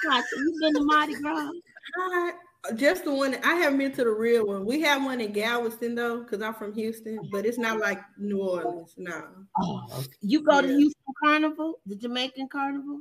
Tasha, 0.07 0.23
you 0.37 0.57
been 0.61 0.75
to 0.75 0.85
Mardi 0.85 1.15
Gras? 1.15 1.51
I, 1.97 2.33
just 2.75 3.05
the 3.05 3.15
one 3.15 3.37
I 3.45 3.55
haven't 3.55 3.79
been 3.79 3.93
to 3.93 4.05
the 4.05 4.11
real 4.11 4.47
one. 4.47 4.65
We 4.67 4.81
have 4.83 5.03
one 5.05 5.21
in 5.21 5.33
Galveston 5.33 5.95
though, 5.95 6.21
because 6.23 6.43
I'm 6.43 6.55
from 6.55 6.75
Houston, 6.75 7.19
but 7.33 7.45
it's 7.47 7.59
not 7.59 7.79
like 7.81 8.01
New 8.19 8.41
Orleans. 8.43 8.95
No, 8.97 9.25
Oh, 9.61 10.05
you 10.21 10.43
go 10.43 10.61
to 10.61 10.69
Houston 10.69 11.15
Carnival, 11.23 11.81
the 11.87 11.97
Jamaican 11.97 12.49
Carnival? 12.49 13.01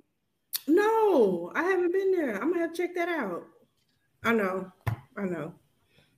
no, 0.68 1.52
I 1.56 1.64
haven't 1.64 1.92
been 1.92 2.12
there. 2.12 2.36
I'm 2.42 2.50
gonna 2.52 2.62
have 2.62 2.74
to 2.74 2.82
check 2.82 2.96
that 2.96 3.10
out. 3.10 3.44
I 4.24 4.34
know, 4.34 4.72
I 5.16 5.22
know. 5.26 5.54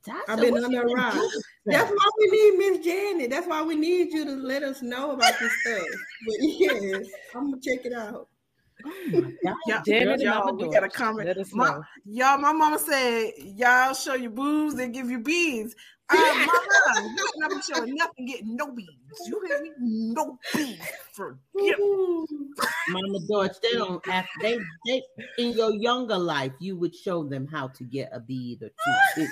Tasha, 0.06 0.20
I've 0.28 0.40
been 0.40 0.54
what 0.54 0.64
on 0.64 0.72
you 0.72 0.80
that 0.80 0.94
ride. 0.94 1.30
That's 1.66 1.92
why 1.92 2.10
we 2.20 2.28
need 2.28 2.58
Miss 2.58 2.86
Janet. 2.86 3.30
That's 3.30 3.48
why 3.48 3.62
we 3.62 3.76
need 3.76 4.14
you 4.14 4.26
to 4.26 4.32
let 4.32 4.64
us 4.64 4.82
know 4.82 5.12
about 5.12 5.34
this 5.40 5.52
stuff. 5.62 5.88
But 6.26 6.36
yes, 6.40 7.08
I'm 7.36 7.52
gonna 7.52 7.62
check 7.62 7.86
it 7.86 7.94
out. 7.94 8.28
Oh. 8.86 8.92
Y'all, 9.44 9.82
Janet 9.86 10.22
y'all, 10.22 10.56
we 10.56 10.64
got 10.64 10.78
a 10.78 10.80
Doris. 10.80 10.96
comment. 10.96 11.28
Let 11.28 11.38
us 11.38 11.54
My- 11.54 11.70
know. 11.70 11.84
Y'all, 12.06 12.38
my 12.38 12.54
mama 12.54 12.80
said, 12.80 13.32
y'all 13.38 13.94
show 13.94 14.14
your 14.14 14.32
boobs, 14.32 14.76
and 14.76 14.94
give 14.94 15.10
you 15.10 15.20
beads. 15.20 15.76
Uh, 16.10 16.16
mama, 16.96 17.10
you 17.10 17.30
not 17.38 17.52
be 17.52 17.62
showing 17.62 17.96
nothing, 17.96 18.26
getting 18.26 18.56
no 18.56 18.72
beads. 18.72 18.90
You 19.28 19.42
hear 19.46 19.62
me? 19.62 19.72
No 19.80 20.40
beads. 20.56 20.80
Forget 21.12 21.80
Ooh. 21.80 22.26
Mama 22.90 23.20
George, 23.30 23.52
they 23.62 23.74
don't 23.74 24.04
have 24.08 24.26
they 24.42 24.58
they 24.88 25.04
in 25.38 25.52
your 25.52 25.74
younger 25.74 26.18
life, 26.18 26.54
you 26.60 26.78
would 26.78 26.96
show 26.96 27.24
them 27.24 27.46
how 27.48 27.68
to 27.68 27.84
get 27.84 28.10
a 28.14 28.20
bead 28.20 28.64
or 28.64 28.70
two. 29.16 29.28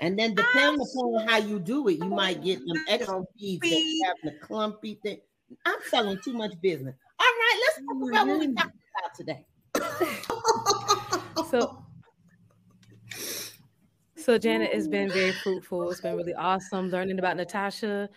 And 0.00 0.18
then 0.18 0.34
depending 0.34 0.80
upon 0.80 1.26
how 1.26 1.38
you 1.38 1.58
do 1.58 1.88
it, 1.88 1.98
you 1.98 2.08
might 2.08 2.42
get 2.42 2.60
them 2.60 2.84
extra 2.88 3.22
beads 3.38 3.60
that 3.68 4.06
have 4.06 4.16
the 4.32 4.38
clumpy 4.46 4.98
thing. 5.02 5.18
I'm 5.64 5.78
selling 5.88 6.18
too 6.22 6.32
much 6.32 6.52
business. 6.60 6.94
All 7.18 7.26
right, 7.26 7.60
let's 7.60 7.76
talk 7.78 7.96
about 8.10 8.28
what 8.28 8.38
we're 8.38 8.54
talking 8.54 8.72
about 9.00 9.14
today. 9.16 9.44
So, 11.50 11.82
so 14.16 14.38
Janet 14.38 14.72
has 14.72 14.86
been 14.86 15.10
very 15.10 15.32
fruitful. 15.32 15.90
It's 15.90 16.00
been 16.00 16.16
really 16.16 16.34
awesome 16.34 16.90
learning 16.90 17.18
about 17.18 17.36
Natasha. 17.36 18.08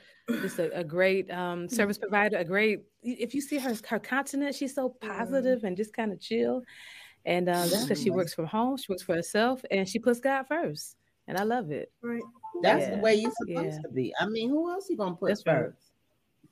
Just 0.41 0.59
a, 0.59 0.77
a 0.77 0.83
great 0.83 1.31
um, 1.31 1.67
service 1.67 1.97
provider. 1.97 2.37
A 2.37 2.43
great. 2.43 2.81
If 3.01 3.33
you 3.33 3.41
see 3.41 3.57
her 3.57 3.75
her 3.87 3.99
continent, 3.99 4.53
she's 4.53 4.75
so 4.75 4.89
positive 4.89 5.63
and 5.63 5.75
just 5.75 5.93
kind 5.93 6.11
of 6.11 6.19
chill. 6.19 6.61
And 7.25 7.47
uh, 7.49 7.65
that's 7.67 7.85
because 7.85 8.01
she 8.01 8.09
works 8.09 8.33
from 8.33 8.45
home. 8.45 8.77
She 8.77 8.87
works 8.89 9.03
for 9.03 9.15
herself, 9.15 9.63
and 9.71 9.87
she 9.87 9.99
puts 9.99 10.19
God 10.19 10.45
first. 10.47 10.95
And 11.31 11.39
I 11.39 11.43
love 11.43 11.71
it. 11.71 11.93
Right. 12.03 12.21
That's 12.61 12.87
Yeah, 12.87 12.95
the 12.97 12.97
way 12.97 13.15
you're 13.15 13.31
supposed 13.31 13.75
yeah. 13.77 13.81
to 13.83 13.89
be. 13.89 14.13
I 14.19 14.25
mean, 14.27 14.49
who 14.49 14.69
else 14.69 14.89
you 14.89 14.97
gonna 14.97 15.15
put 15.15 15.29
That's 15.29 15.47
right. 15.47 15.59
first? 15.59 15.93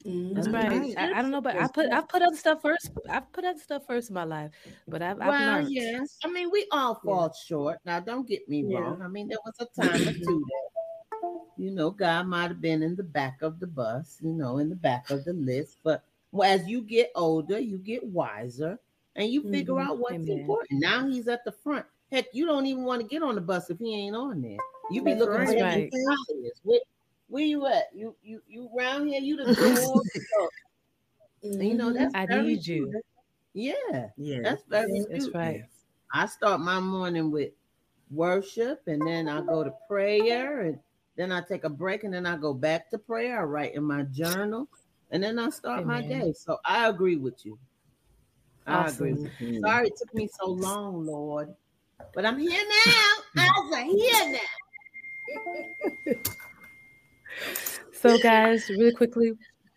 That's 0.05 0.47
Mhm. 0.47 0.53
right. 0.53 0.71
right. 0.71 0.95
I, 0.97 1.19
I 1.19 1.21
don't 1.21 1.31
know, 1.31 1.41
but 1.41 1.57
I 1.57 1.67
put 1.67 1.91
I've 1.91 2.07
put 2.07 2.21
other 2.21 2.37
stuff 2.37 2.61
first. 2.61 2.91
I've 3.09 3.29
put 3.33 3.43
other 3.43 3.59
stuff 3.59 3.85
first 3.85 4.07
in 4.09 4.13
my 4.13 4.23
life, 4.23 4.51
but 4.87 5.01
I've, 5.01 5.19
I've 5.19 5.27
well, 5.27 5.55
learned. 5.55 5.71
yes. 5.71 6.17
I 6.23 6.29
mean, 6.29 6.49
we 6.49 6.65
all 6.71 6.93
Yeah. 7.03 7.11
fall 7.11 7.33
short. 7.33 7.79
Now, 7.83 7.99
don't 7.99 8.25
get 8.25 8.47
me 8.47 8.63
Yeah. 8.65 8.79
wrong. 8.79 9.01
I 9.01 9.09
mean, 9.09 9.27
there 9.27 9.37
was 9.43 9.55
a 9.59 9.65
time 9.65 10.07
or 10.07 10.13
two 10.13 10.45
that, 10.47 11.51
you 11.57 11.71
know, 11.71 11.91
God 11.91 12.27
might 12.27 12.47
have 12.47 12.61
been 12.61 12.81
in 12.81 12.95
the 12.95 13.03
back 13.03 13.41
of 13.41 13.59
the 13.59 13.67
bus, 13.67 14.17
you 14.21 14.31
know, 14.31 14.59
in 14.59 14.69
the 14.69 14.77
back 14.77 15.09
of 15.09 15.25
the 15.25 15.33
list. 15.33 15.79
But 15.83 16.05
well, 16.31 16.49
as 16.49 16.69
you 16.69 16.83
get 16.83 17.11
older, 17.15 17.59
you 17.59 17.79
get 17.79 18.01
wiser 18.05 18.79
and 19.17 19.29
you 19.29 19.41
figure 19.51 19.73
Mhm. 19.73 19.85
out 19.85 19.97
what's 19.99 20.13
Amen. 20.13 20.39
important. 20.39 20.79
Now 20.79 21.05
he's 21.05 21.27
at 21.27 21.43
the 21.43 21.51
front. 21.51 21.85
Heck, 22.11 22.25
you 22.33 22.45
don't 22.45 22.65
even 22.65 22.83
want 22.85 23.01
to 23.01 23.07
get 23.07 23.21
on 23.21 23.35
the 23.35 23.41
bus 23.41 23.69
if 23.69 23.77
he 23.77 23.95
ain't 23.95 24.15
on 24.15 24.41
there. 24.41 24.57
You 24.91 25.03
be 25.03 25.13
That's 25.13 25.27
looking 25.27 25.45
right. 25.45 25.91
for 25.91 25.97
him 25.97 26.07
right. 26.07 26.51
Where, 26.63 26.79
where 27.27 27.43
you 27.43 27.67
at? 27.67 27.85
You 27.93 28.15
you 28.23 28.41
you 28.47 28.69
around 28.75 29.07
here? 29.07 29.21
You 29.21 29.37
the 29.45 29.53
door? 29.53 30.01
you 31.43 31.75
know 31.75 31.93
that's 31.93 32.15
I 32.15 32.25
very 32.25 32.41
need 32.43 32.65
you. 32.65 32.91
Yeah. 33.53 34.09
Yeah. 34.17 34.39
That's 34.41 34.63
very 34.63 35.05
That's 35.09 35.29
right. 35.33 35.63
I 36.13 36.25
start 36.25 36.59
my 36.59 36.79
morning 36.79 37.29
with 37.29 37.51
worship 38.09 38.81
and 38.87 39.05
then 39.05 39.29
I 39.29 39.41
go 39.41 39.63
to 39.63 39.73
prayer 39.87 40.61
and 40.61 40.79
then 41.15 41.31
I 41.31 41.41
take 41.41 41.63
a 41.63 41.69
break 41.69 42.03
and 42.03 42.13
then 42.13 42.25
I 42.25 42.37
go 42.37 42.53
back 42.53 42.89
to 42.89 42.97
prayer. 42.97 43.39
I 43.39 43.43
write 43.43 43.75
in 43.75 43.83
my 43.83 44.03
journal 44.03 44.67
and 45.11 45.21
then 45.21 45.37
I 45.37 45.49
start 45.49 45.85
my 45.85 46.01
day. 46.01 46.33
So 46.33 46.57
I 46.65 46.87
agree 46.87 47.17
with 47.17 47.45
you. 47.45 47.59
I 48.65 48.89
agree. 48.89 49.13
With 49.13 49.31
you. 49.39 49.61
Sorry 49.61 49.87
it 49.87 49.97
took 49.97 50.13
me 50.13 50.29
so 50.39 50.49
long, 50.49 51.05
Lord. 51.05 51.55
But 52.13 52.25
I'm 52.25 52.39
here 52.39 52.61
now. 52.85 53.43
I'm 53.75 53.89
here 53.89 54.31
now. 54.31 56.13
So, 57.93 58.17
guys, 58.17 58.69
really 58.69 58.93
quickly, 58.93 59.33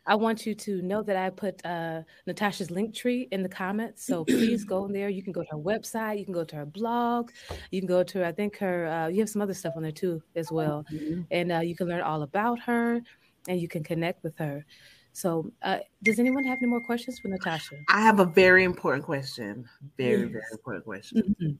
I 0.07 0.15
want 0.15 0.47
you 0.47 0.55
to 0.55 0.81
know 0.83 1.03
that 1.03 1.17
I 1.17 1.31
put 1.31 1.65
uh, 1.67 2.03
Natasha's 2.27 2.71
link 2.71 2.95
tree 2.95 3.29
in 3.31 3.43
the 3.43 3.49
comments. 3.49 4.05
So 4.07 4.25
please 4.25 4.65
go 4.65 4.85
in 4.87 4.93
there. 4.93 5.09
You 5.09 5.23
can 5.23 5.33
go 5.33 5.43
to 5.43 5.49
her 5.51 5.57
website. 5.59 6.19
You 6.19 6.25
can 6.25 6.35
go 6.35 6.45
to 6.45 6.57
her 6.57 6.67
blog. 6.67 7.31
You 7.71 7.81
can 7.81 7.89
go 7.89 8.03
to, 8.05 8.27
I 8.27 8.33
think, 8.33 8.57
her, 8.59 8.87
uh, 8.87 9.09
you 9.09 9.21
have 9.21 9.29
some 9.29 9.43
other 9.43 9.55
stuff 9.55 9.75
on 9.77 9.83
there 9.83 9.93
too, 9.93 10.23
as 10.35 10.51
well. 10.51 10.85
And 11.31 11.53
uh, 11.53 11.61
you 11.61 11.77
can 11.77 11.89
learn 11.89 12.01
all 12.01 12.23
about 12.23 12.59
her 12.61 13.01
and 13.49 13.61
you 13.61 13.69
can 13.69 13.83
connect 13.85 14.23
with 14.23 14.37
her. 14.39 14.65
So, 15.13 15.53
uh, 15.63 15.79
does 16.03 16.19
anyone 16.19 16.45
have 16.45 16.59
any 16.59 16.69
more 16.69 16.81
questions 16.81 17.19
for 17.19 17.29
Natasha? 17.29 17.75
I 17.91 18.01
have 18.01 18.19
a 18.19 18.25
very 18.25 18.65
important 18.65 19.05
question. 19.05 19.69
Very, 19.99 20.23
Yes. 20.23 20.31
very 20.31 20.43
important 20.53 20.85
question. 20.85 21.37
Mhm. 21.41 21.59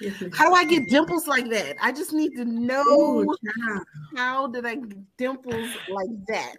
Yes, 0.00 0.20
ma'am. 0.20 0.30
How 0.32 0.48
do 0.48 0.54
I 0.54 0.64
get 0.64 0.88
dimples 0.88 1.26
like 1.26 1.48
that? 1.50 1.76
I 1.80 1.92
just 1.92 2.12
need 2.12 2.36
to 2.36 2.44
know 2.44 2.82
Ooh, 2.82 3.34
how 4.16 4.46
did 4.46 4.64
I 4.64 4.76
get 4.76 5.16
dimples 5.16 5.76
like 5.88 6.26
that? 6.28 6.56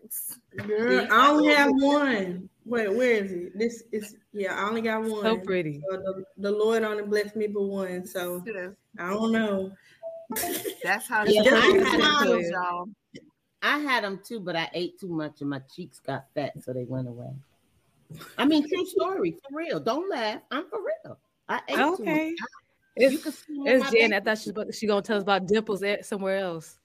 Girl, 0.68 1.08
I 1.10 1.30
only 1.30 1.54
have 1.54 1.72
one. 1.74 2.50
Wait, 2.66 2.94
where 2.94 3.24
is 3.24 3.32
it? 3.32 3.58
This 3.58 3.84
is 3.92 4.18
yeah. 4.34 4.56
I 4.56 4.68
only 4.68 4.82
got 4.82 5.04
one. 5.04 5.24
So 5.24 5.38
pretty. 5.38 5.82
So 5.90 5.98
the, 5.98 6.24
the 6.38 6.52
Lord 6.52 6.84
only 6.84 7.04
blessed 7.04 7.36
me 7.36 7.48
with 7.48 7.68
one, 7.68 8.06
so 8.06 8.44
I 9.00 9.10
don't 9.10 9.32
know. 9.32 9.72
That's 10.84 11.08
how 11.08 11.24
Yeah, 11.26 11.44
she 11.44 11.50
I 11.50 11.62
had 11.84 11.98
dimples, 11.98 12.46
it. 12.46 12.52
y'all. 12.52 12.90
I 13.62 13.80
had 13.80 14.04
them 14.04 14.22
too, 14.24 14.40
but 14.40 14.56
I 14.56 14.70
ate 14.74 15.00
too 15.00 15.10
much 15.10 15.42
and 15.42 15.50
my 15.50 15.60
cheeks 15.74 16.00
got 16.00 16.26
fat, 16.34 16.54
so 16.64 16.74
they 16.74 16.86
went 16.86 17.08
away. 17.08 17.32
I 18.38 18.46
mean, 18.46 18.68
true 18.68 18.86
story, 18.86 19.32
for 19.32 19.58
real. 19.58 19.80
Don't 19.80 20.10
laugh. 20.10 20.42
I'm 20.52 20.68
for 20.70 20.80
real. 20.80 21.18
I 21.48 21.62
ate 21.68 21.98
too 21.98 22.06
much. 22.06 22.32
Okay. 23.00 23.14
You 23.14 23.20
It's, 23.20 23.24
can 23.24 23.32
see 23.32 23.62
it's 23.66 23.92
Jen. 23.92 24.10
back- 24.10 24.22
I 24.22 24.26
thought 24.26 24.38
she 24.42 24.52
was 24.52 24.78
she 24.78 24.88
gonna 24.88 25.02
tell 25.02 25.18
us 25.18 25.24
about 25.24 25.48
dimples 25.48 25.84
at 25.84 26.06
somewhere 26.06 26.38
else. 26.38 26.78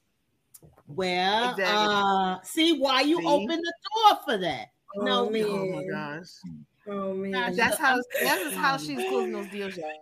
Well, 0.86 1.50
Exactly. 1.50 1.64
uh, 1.64 2.40
see 2.42 2.78
why 2.78 3.00
you 3.02 3.18
See? 3.18 3.26
open 3.26 3.60
the 3.60 3.72
door 3.90 4.20
for 4.24 4.38
that. 4.38 4.68
No, 4.96 5.26
oh, 5.26 5.30
man. 5.30 5.44
Oh 5.48 5.66
my 5.66 5.84
gosh. 5.90 6.28
Oh 6.86 7.14
man. 7.14 7.32
Gosh, 7.32 7.56
That's 7.56 7.78
how 7.78 8.00
that's 8.22 8.54
how 8.54 8.78
she's 8.78 9.02
closing 9.08 9.32
those 9.32 9.48
deals, 9.48 9.76
y'all. 9.76 10.00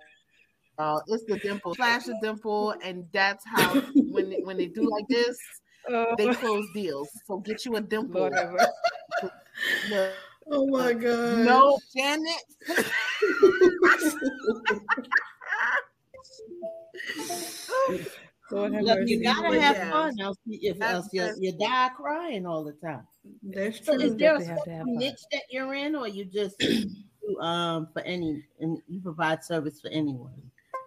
Uh, 0.78 1.00
it's 1.06 1.24
the 1.24 1.36
dimple, 1.38 1.74
flash 1.74 2.04
the 2.04 2.14
dimple, 2.20 2.74
and 2.82 3.06
that's 3.12 3.44
how 3.46 3.74
when 4.10 4.30
they, 4.30 4.36
when 4.42 4.56
they 4.56 4.66
do 4.66 4.88
like 4.90 5.06
this, 5.08 5.38
Oh, 5.88 6.14
they 6.16 6.26
close 6.28 6.68
deals. 6.74 7.10
So 7.26 7.38
get 7.38 7.64
you 7.64 7.76
a 7.76 7.80
dimple. 7.80 8.20
Lord 8.22 8.34
have 8.34 8.50
mercy. 8.52 8.70
No, 9.88 10.12
Oh 10.50 10.66
my 10.66 10.92
god. 10.92 11.44
no, 11.44 11.78
Janet. 11.94 12.42
Lord 18.52 18.74
have 18.74 18.84
Look, 18.84 18.98
mercy. 19.00 19.12
you 19.12 19.22
gotta 19.22 19.48
But 19.48 19.60
have 19.60 19.76
yeah. 19.76 19.90
fun, 19.90 20.20
else, 20.20 20.36
if 20.46 20.82
else 20.82 21.08
you, 21.12 21.32
you 21.38 21.52
die 21.52 21.88
crying 21.96 22.46
all 22.46 22.64
the 22.64 22.72
time. 22.72 23.06
That's 23.42 23.80
So 23.80 23.94
true. 23.94 24.02
is 24.02 24.16
there 24.16 24.36
a 24.36 24.40
definitely 24.40 24.46
have 24.46 24.64
to 24.64 24.70
have 24.70 24.80
specific 24.80 24.94
fun. 24.94 24.96
niche 24.98 25.20
that 25.32 25.42
you're 25.50 25.74
in, 25.74 25.96
or 25.96 26.08
you 26.08 26.24
just 26.26 26.58
do, 26.58 27.40
um 27.40 27.88
for 27.92 28.02
any 28.02 28.42
and 28.60 28.78
you 28.88 29.00
provide 29.00 29.42
service 29.44 29.80
for 29.80 29.88
anyone? 29.88 30.34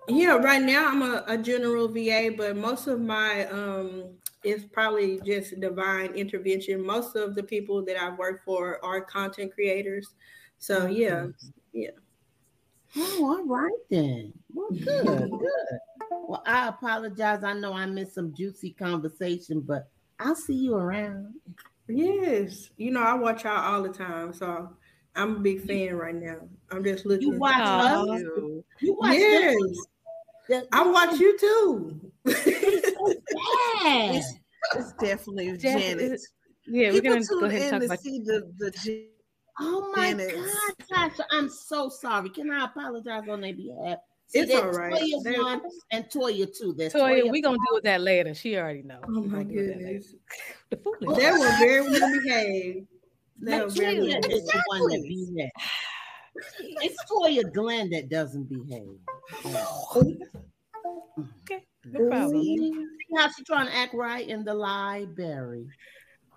Yeah, 0.08 0.36
right 0.36 0.62
now 0.62 0.88
I'm 0.92 1.02
a, 1.02 1.24
a 1.28 1.38
general 1.38 1.88
VA, 1.88 2.32
but 2.38 2.56
most 2.56 2.88
of 2.88 3.02
my 3.02 3.48
um 3.48 4.16
is 4.44 4.66
probably 4.66 5.20
just 5.26 5.60
divine 5.60 6.12
intervention. 6.14 6.86
Most 6.86 7.16
of 7.16 7.34
the 7.34 7.42
people 7.42 7.84
that 7.86 8.00
I've 8.00 8.20
worked 8.20 8.46
for 8.46 8.84
are 8.86 9.02
content 9.02 9.54
creators. 9.54 10.14
So 10.60 10.86
yeah, 10.86 11.28
yeah, 11.74 11.90
Oh, 12.98 13.26
all 13.38 13.46
right 13.46 13.72
then. 13.90 14.34
Well, 14.54 14.70
good, 14.72 15.06
good. 15.32 15.80
Well, 16.28 16.44
I 16.46 16.70
apologize. 16.70 17.44
I 17.44 17.54
know 17.54 17.74
I 17.74 17.86
missed 17.86 18.16
some 18.16 18.34
juicy 18.34 18.72
conversation, 18.72 19.60
but 19.62 19.90
I'll 20.20 20.36
see 20.36 20.54
you 20.56 20.76
around. 20.76 21.34
yes. 21.88 22.70
You 22.78 22.92
know, 22.92 23.02
I 23.02 23.14
watch 23.16 23.44
y'all 23.44 23.58
all 23.74 23.84
the 23.84 23.90
time, 23.90 24.34
so 24.34 24.70
I'm 25.16 25.36
a 25.36 25.40
big 25.40 25.62
fan 25.68 25.96
right 25.96 26.16
now. 26.16 26.38
I'm 26.72 26.84
just 26.84 27.06
looking. 27.06 27.34
You 27.34 27.40
watch 27.40 27.56
Aw. 27.58 28.14
us. 28.14 28.22
Ew. 28.22 28.64
You 28.80 28.94
watch 29.00 29.14
Yes, 29.18 29.56
this. 30.48 30.66
I 30.72 30.88
watch 30.88 31.20
you 31.20 31.38
too. 31.38 32.00
Yeah. 33.84 34.22
It's 34.76 34.94
definitely 34.94 35.56
Jan- 35.58 35.80
Janet. 35.80 36.02
is- 36.14 36.28
Yeah, 36.66 36.88
we're 36.90 36.94
People 37.02 37.14
gonna 37.14 37.26
go 37.26 37.40
tune 37.42 37.50
ahead 37.52 37.62
and 37.62 37.64
in 37.66 37.72
talk 37.72 37.80
to 37.82 37.86
about 37.86 38.00
see 38.00 38.20
the 38.26 38.52
the 38.58 38.72
Jan- 38.72 39.08
Oh 39.60 39.92
my 39.96 40.10
Janet. 40.12 40.36
God, 40.36 40.74
Tasha, 41.12 41.24
I'm 41.32 41.50
so 41.50 41.90
sorry. 41.90 42.30
Can 42.30 42.52
I 42.52 42.66
apologize 42.66 43.24
on 43.30 43.42
their 43.42 43.54
behalf? 43.54 44.00
See, 44.28 44.40
It's 44.40 44.52
there's 44.52 44.64
all 44.64 44.72
right. 44.72 44.94
Toya 44.94 45.24
There's- 45.24 45.40
one 45.40 45.62
and 45.92 46.06
Toya 46.06 46.58
two. 46.58 46.74
There's 46.74 46.94
Toya. 46.94 47.30
we're 47.30 47.42
gonna 47.42 47.58
deal 47.58 47.74
with 47.76 47.84
that 47.84 48.02
later. 48.02 48.34
She 48.34 48.58
already 48.58 48.82
knows. 48.84 49.02
Oh 49.08 49.22
my 49.22 49.44
gonna 49.44 49.46
deal 49.46 49.56
with 49.56 49.68
that 49.70 49.78
later. 49.78 50.00
goodness, 50.00 50.16
The 50.72 50.78
foolish. 50.78 51.18
they 51.18 51.32
were 51.32 51.58
very 51.60 51.82
well 51.82 52.22
behaved. 52.24 52.88
They 53.40 53.60
were 53.62 53.70
very 53.70 53.98
well 54.00 54.22
behaved. 54.22 54.32
is 54.32 54.46
the 54.48 54.64
one 54.68 54.82
that 54.90 55.04
behaves. 55.04 55.52
It's 56.60 57.04
Toya 57.10 57.54
Glenn 57.54 57.90
that 57.92 58.10
doesn't 58.10 58.50
behave. 58.50 58.98
Okay, 59.98 61.64
no 61.86 62.10
problem. 62.10 62.42
See 62.44 62.86
how 63.16 63.30
she 63.30 63.44
trying 63.44 63.68
to 63.68 63.76
act 63.76 63.94
right 63.94 64.28
in 64.28 64.44
the 64.44 64.54
library. 64.54 65.68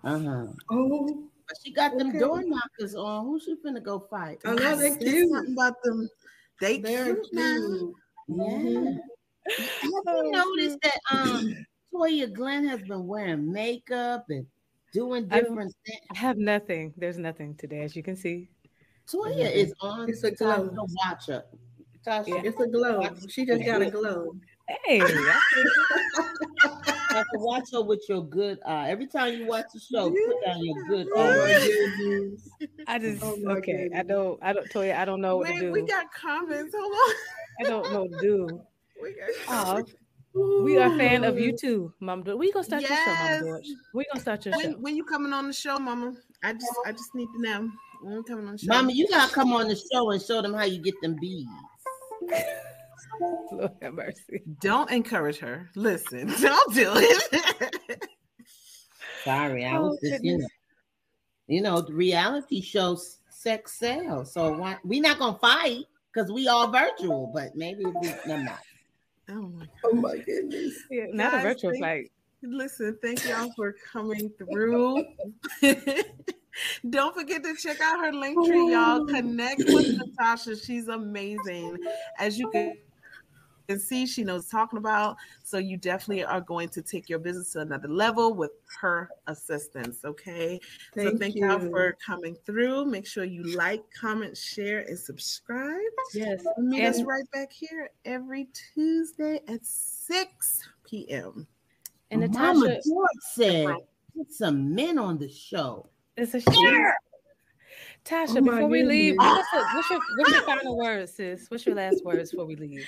Uh-huh. 0.03 0.45
Oh, 0.69 1.07
But 1.07 1.15
she 1.63 1.73
got 1.73 1.97
them 1.97 2.09
Okay. 2.09 2.19
door 2.19 2.43
knockers 2.43 2.95
on. 2.95 3.25
Who's 3.25 3.43
she 3.43 3.55
finna 3.65 3.81
go 3.83 3.99
fight? 3.99 4.39
I 4.45 4.55
know 4.55 4.75
they 4.75 4.89
There's 4.91 4.97
cute. 4.97 5.29
something 5.31 5.53
about 5.53 5.81
them. 5.83 6.09
They 6.61 6.77
They're 6.79 7.15
cute 7.15 7.27
now. 7.33 7.57
cute. 7.57 7.95
Yeah. 8.27 8.93
Have 9.57 10.25
you 10.25 10.31
noticed 10.31 10.77
that 10.83 10.99
um 11.11 11.65
Toya 11.93 12.31
Glenn 12.31 12.67
has 12.67 12.81
been 12.83 13.07
wearing 13.07 13.51
makeup 13.51 14.25
and 14.29 14.45
doing 14.93 15.27
I 15.31 15.39
don't- 15.41 15.49
different 15.49 15.75
things? 15.85 15.99
I 16.13 16.17
have 16.17 16.37
nothing. 16.37 16.93
There's 16.97 17.17
nothing 17.17 17.55
today, 17.55 17.81
as 17.81 17.95
you 17.95 18.03
can 18.03 18.15
see. 18.15 18.49
Toya 19.11 19.51
is 19.51 19.73
on 19.81 20.07
It's 20.09 20.23
a 20.23 20.31
Tasha, 20.31 20.69
glow. 20.71 20.85
watch 21.05 21.27
her. 21.27 21.43
Tasha, 22.05 22.27
Yeah. 22.27 22.41
It's 22.43 22.59
a 22.59 22.67
glow. 22.67 23.01
She 23.27 23.45
just 23.45 23.65
got 23.65 23.81
a 23.81 23.89
glow. 23.89 24.35
Hey, 24.85 25.01
I- 27.09 27.21
to 27.23 27.39
watch 27.39 27.71
her 27.73 27.81
with 27.81 28.03
your 28.07 28.23
good 28.23 28.59
eye. 28.65 28.89
Every 28.89 29.07
time 29.07 29.33
you 29.35 29.45
watch 29.47 29.65
the 29.73 29.79
show, 29.79 30.09
put 30.09 30.45
down 30.45 30.63
your 30.63 30.83
good 30.87 31.07
Oh 31.15 31.21
eye. 31.45 31.67
goodness. 31.99 32.49
I 32.87 32.99
just 32.99 33.23
Oh 33.23 33.35
my 33.43 33.53
okay. 33.53 33.89
I 33.95 34.03
don't. 34.03 34.39
I 34.41 34.53
don't. 34.53 34.69
Toya, 34.69 34.95
I 34.97 35.05
don't 35.05 35.21
know 35.21 35.37
what 35.37 35.47
to 35.47 35.59
do. 35.59 35.71
we 35.71 35.81
got 35.83 36.11
comments. 36.13 36.73
Hold 36.77 36.93
on. 36.93 37.15
I 37.59 37.63
don't 37.69 37.91
know 37.91 38.01
what 38.03 38.11
to 38.11 38.27
do. 38.27 38.61
We 39.01 39.13
got 39.47 39.85
Oh, 40.35 40.61
we 40.63 40.77
are 40.77 40.93
a 40.93 40.97
fan 40.97 41.23
of 41.23 41.39
you 41.39 41.55
too, 41.57 41.91
Mom. 42.01 42.23
George. 42.23 42.37
We 42.37 42.51
gonna 42.51 42.63
start 42.65 42.81
your 42.81 42.89
show, 42.91 42.95
Yes. 42.97 43.41
Mom 43.41 43.49
George. 43.49 43.65
We 43.93 44.05
gonna 44.11 44.21
start 44.21 44.45
your 44.45 44.55
When 44.57 44.73
show. 44.73 44.77
when 44.79 44.95
you 44.97 45.03
coming 45.05 45.31
on 45.33 45.47
the 45.47 45.53
show, 45.53 45.79
Mama? 45.79 46.13
I 46.43 46.51
just 46.53 46.65
I 46.85 46.91
just 46.91 47.15
need 47.15 47.27
to 47.35 47.41
know. 47.41 47.69
When 48.01 48.13
you 48.17 48.23
coming 48.23 48.45
on 48.45 48.51
the 48.53 48.57
show? 48.59 48.67
Mama, 48.67 48.91
you 48.91 49.07
gotta 49.07 49.33
come 49.33 49.53
on 49.53 49.67
the 49.69 49.75
show 49.91 50.11
and 50.11 50.21
show 50.21 50.41
them 50.41 50.53
how 50.53 50.65
you 50.65 50.81
get 50.81 50.95
them 51.01 51.15
beads. 51.19 51.49
Lord 53.51 53.71
have 53.81 53.93
mercy. 53.93 54.41
Don't 54.61 54.89
encourage 54.91 55.37
her. 55.39 55.69
Listen, 55.75 56.27
don't 56.41 56.73
do 56.73 56.91
it. 56.95 58.03
Sorry, 59.23 59.65
I 59.65 59.77
Oh, 59.77 59.89
was 59.89 59.99
just, 60.01 60.23
you 60.23 60.37
know, 60.37 60.47
you 61.47 61.61
know, 61.61 61.81
the 61.81 61.93
reality 61.93 62.61
shows 62.61 63.17
sex 63.29 63.77
sells. 63.79 64.33
So 64.33 64.53
why 64.53 64.77
we 64.83 64.99
not 64.99 65.19
gonna 65.19 65.37
fight 65.39 65.85
because 66.13 66.31
we 66.31 66.47
all 66.47 66.71
virtual, 66.71 67.31
but 67.33 67.55
maybe 67.55 67.85
we 67.85 67.91
never 68.25 68.37
mind. 68.43 68.49
oh 69.29 69.33
my 69.49 69.65
Oh 69.83 69.93
my 69.93 70.17
goodness. 70.17 70.75
Yeah, 70.89 71.05
not 71.11 71.33
a 71.33 71.41
virtual 71.41 71.71
thank- 71.71 71.83
fight. 71.83 72.11
Listen, 72.41 72.97
thank 73.03 73.27
y'all 73.27 73.51
for 73.57 73.75
coming 73.91 74.31
through. 74.37 75.03
Don't 76.89 77.13
forget 77.13 77.43
to 77.43 77.53
check 77.55 77.81
out 77.81 77.99
her 77.99 78.13
link 78.13 78.37
tree, 78.47 78.71
y'all. 78.71 79.01
Oh. 79.01 79.05
Connect 79.05 79.61
with 79.67 79.97
Natasha. 79.97 80.55
She's 80.57 80.87
amazing. 80.87 81.77
As 82.17 82.39
you 82.39 82.49
can 82.49 82.77
can 83.69 83.79
see, 83.79 84.05
she 84.07 84.23
knows 84.23 84.47
talking 84.47 84.79
about. 84.79 85.17
So 85.43 85.57
you 85.59 85.77
definitely 85.77 86.23
are 86.23 86.41
going 86.41 86.69
to 86.69 86.81
take 86.81 87.07
your 87.07 87.19
business 87.19 87.53
to 87.53 87.59
another 87.59 87.87
level 87.87 88.33
with 88.33 88.51
her 88.81 89.09
assistance. 89.27 90.03
Okay. 90.03 90.59
Thank 90.95 91.05
so 91.05 91.09
Thank 91.09 91.19
thank 91.19 91.35
you. 91.35 91.47
y'all 91.47 91.59
for 91.59 91.95
coming 92.03 92.35
through. 92.45 92.85
Make 92.85 93.05
sure 93.05 93.23
you 93.23 93.43
like, 93.55 93.83
comment, 93.99 94.35
share, 94.35 94.79
and 94.79 94.97
subscribe. 94.97 95.79
Yes. 96.13 96.43
Meet 96.57 96.83
us 96.83 97.03
right 97.03 97.29
back 97.31 97.51
here 97.51 97.91
every 98.05 98.47
Tuesday 98.73 99.39
at 99.47 99.63
6 99.63 100.69
p.m. 100.83 101.47
And 102.11 102.21
Mama 102.21 102.67
Natasha, 102.67 102.81
George 102.89 103.09
said, 103.33 103.75
"Put 104.17 104.31
some 104.31 104.73
men 104.73 104.97
on 104.97 105.19
the 105.19 105.29
show." 105.29 105.87
it's 106.17 106.33
a 106.33 106.41
shame. 106.41 106.91
Tasha, 108.03 108.37
Oh 108.37 108.41
my 108.41 108.53
before 108.53 108.67
we 108.67 108.83
leave, 108.83 109.15
what's, 109.17 109.53
your, 109.53 109.63
what's, 109.75 109.89
your, 109.89 109.99
what's 110.17 110.31
your 110.31 110.41
final 110.41 110.77
words, 110.77 111.13
sis? 111.13 111.45
What's 111.49 111.65
your 111.65 111.75
last 111.75 112.03
words 112.03 112.31
before 112.31 112.45
we 112.45 112.55
leave? 112.55 112.87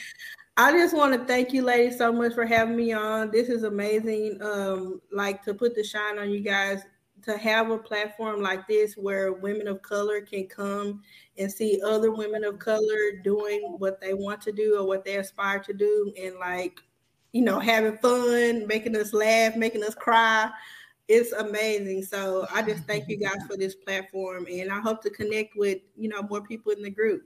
I 0.58 0.72
just 0.74 0.96
want 0.96 1.14
to 1.14 1.26
thank 1.26 1.54
you, 1.54 1.64
ladies, 1.64 1.98
so 1.98 2.12
much 2.12 2.34
for 2.34 2.46
having 2.46 2.76
me 2.76 2.92
on. 2.92 3.32
This 3.32 3.48
is 3.50 3.64
amazing. 3.64 4.42
Um, 4.42 5.02
like 5.12 5.44
to 5.44 5.54
put 5.54 5.76
the 5.76 5.84
shine 5.84 6.20
on 6.20 6.30
you 6.30 6.42
guys 6.42 6.84
to 7.24 7.38
have 7.38 7.70
a 7.70 7.78
platform 7.78 8.42
like 8.42 8.68
this 8.68 8.96
where 8.96 9.34
women 9.34 9.68
of 9.68 9.82
color 9.82 10.22
can 10.22 10.48
come 10.48 11.02
and 11.38 11.52
see 11.52 11.82
other 11.86 12.12
women 12.12 12.44
of 12.44 12.60
color 12.60 13.12
doing 13.24 13.76
what 13.78 14.02
they 14.02 14.14
want 14.14 14.42
to 14.42 14.52
do 14.52 14.78
or 14.78 14.88
what 14.88 15.06
they 15.06 15.16
aspire 15.18 15.60
to 15.60 15.74
do 15.74 16.14
and 16.22 16.36
like 16.40 16.80
you 17.32 17.44
know 17.44 17.60
having 17.60 17.98
fun 17.98 18.66
making 18.68 18.96
us 18.96 19.14
laugh 19.14 19.56
making 19.56 19.84
us 19.84 19.96
cry 19.96 20.50
it's 21.08 21.32
amazing 21.34 22.04
so 22.04 22.46
i 22.54 22.62
just 22.62 22.84
thank 22.86 23.08
you 23.08 23.18
guys 23.18 23.38
for 23.48 23.56
this 23.56 23.76
platform 23.76 24.46
and 24.52 24.72
i 24.72 24.80
hope 24.80 25.02
to 25.02 25.10
connect 25.10 25.56
with 25.56 25.80
you 25.96 26.10
know 26.10 26.22
more 26.24 26.42
people 26.42 26.72
in 26.72 26.82
the 26.82 26.90
group 26.90 27.24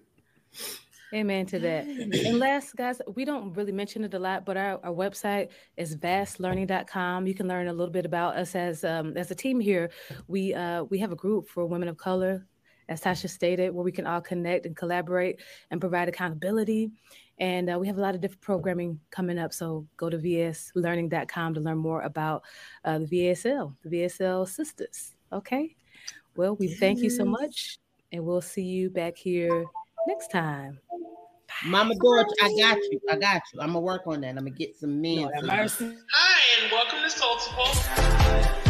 Amen 1.13 1.45
to 1.47 1.59
that. 1.59 1.85
And 1.85 2.39
last, 2.39 2.75
guys, 2.75 3.01
we 3.13 3.25
don't 3.25 3.53
really 3.53 3.71
mention 3.71 4.03
it 4.03 4.13
a 4.13 4.19
lot, 4.19 4.45
but 4.45 4.57
our, 4.57 4.79
our 4.83 4.91
website 4.91 5.49
is 5.77 5.95
vastlearning.com. 5.95 7.27
You 7.27 7.35
can 7.35 7.47
learn 7.47 7.67
a 7.67 7.73
little 7.73 7.91
bit 7.91 8.05
about 8.05 8.35
us 8.37 8.55
as 8.55 8.83
um, 8.83 9.15
as 9.15 9.29
a 9.31 9.35
team 9.35 9.59
here. 9.59 9.91
We 10.27 10.53
uh, 10.53 10.83
we 10.85 10.99
have 10.99 11.11
a 11.11 11.15
group 11.15 11.47
for 11.47 11.65
women 11.65 11.89
of 11.89 11.97
color, 11.97 12.47
as 12.89 13.01
Tasha 13.01 13.29
stated, 13.29 13.73
where 13.73 13.83
we 13.83 13.91
can 13.91 14.07
all 14.07 14.21
connect 14.21 14.65
and 14.65 14.75
collaborate 14.75 15.41
and 15.69 15.79
provide 15.79 16.09
accountability. 16.09 16.91
And 17.37 17.69
uh, 17.69 17.77
we 17.77 17.87
have 17.87 17.97
a 17.97 18.01
lot 18.01 18.15
of 18.15 18.21
different 18.21 18.41
programming 18.41 18.99
coming 19.11 19.37
up. 19.37 19.53
So 19.53 19.85
go 19.97 20.09
to 20.09 20.17
vslearning.com 20.17 21.53
to 21.53 21.59
learn 21.59 21.77
more 21.77 22.01
about 22.01 22.43
uh, 22.83 22.99
the 22.99 23.05
VSL, 23.07 23.75
the 23.83 23.89
VSL 23.89 24.47
sisters. 24.47 25.13
Okay. 25.31 25.75
Well, 26.35 26.55
we 26.55 26.67
thank 26.67 26.99
you 26.99 27.09
so 27.09 27.23
much, 27.23 27.77
and 28.11 28.25
we'll 28.25 28.41
see 28.41 28.63
you 28.63 28.89
back 28.89 29.15
here 29.15 29.65
next 30.07 30.31
time. 30.31 30.79
Mama 31.63 31.95
George, 32.01 32.27
I 32.43 32.49
got 32.59 32.77
you. 32.77 32.99
I 33.09 33.15
got 33.15 33.41
you. 33.53 33.61
I'm 33.61 33.67
gonna 33.67 33.79
work 33.79 34.03
on 34.07 34.21
that. 34.21 34.29
I'm 34.29 34.35
gonna 34.37 34.49
get 34.51 34.75
some 34.77 35.01
men. 35.01 35.17
Lord 35.21 35.33
have 35.35 35.45
some- 35.45 35.89
mercy. 35.89 35.97
Hi, 36.11 36.63
and 36.63 36.71
welcome 36.71 36.99
to 37.01 37.09
Soulful. 37.09 38.61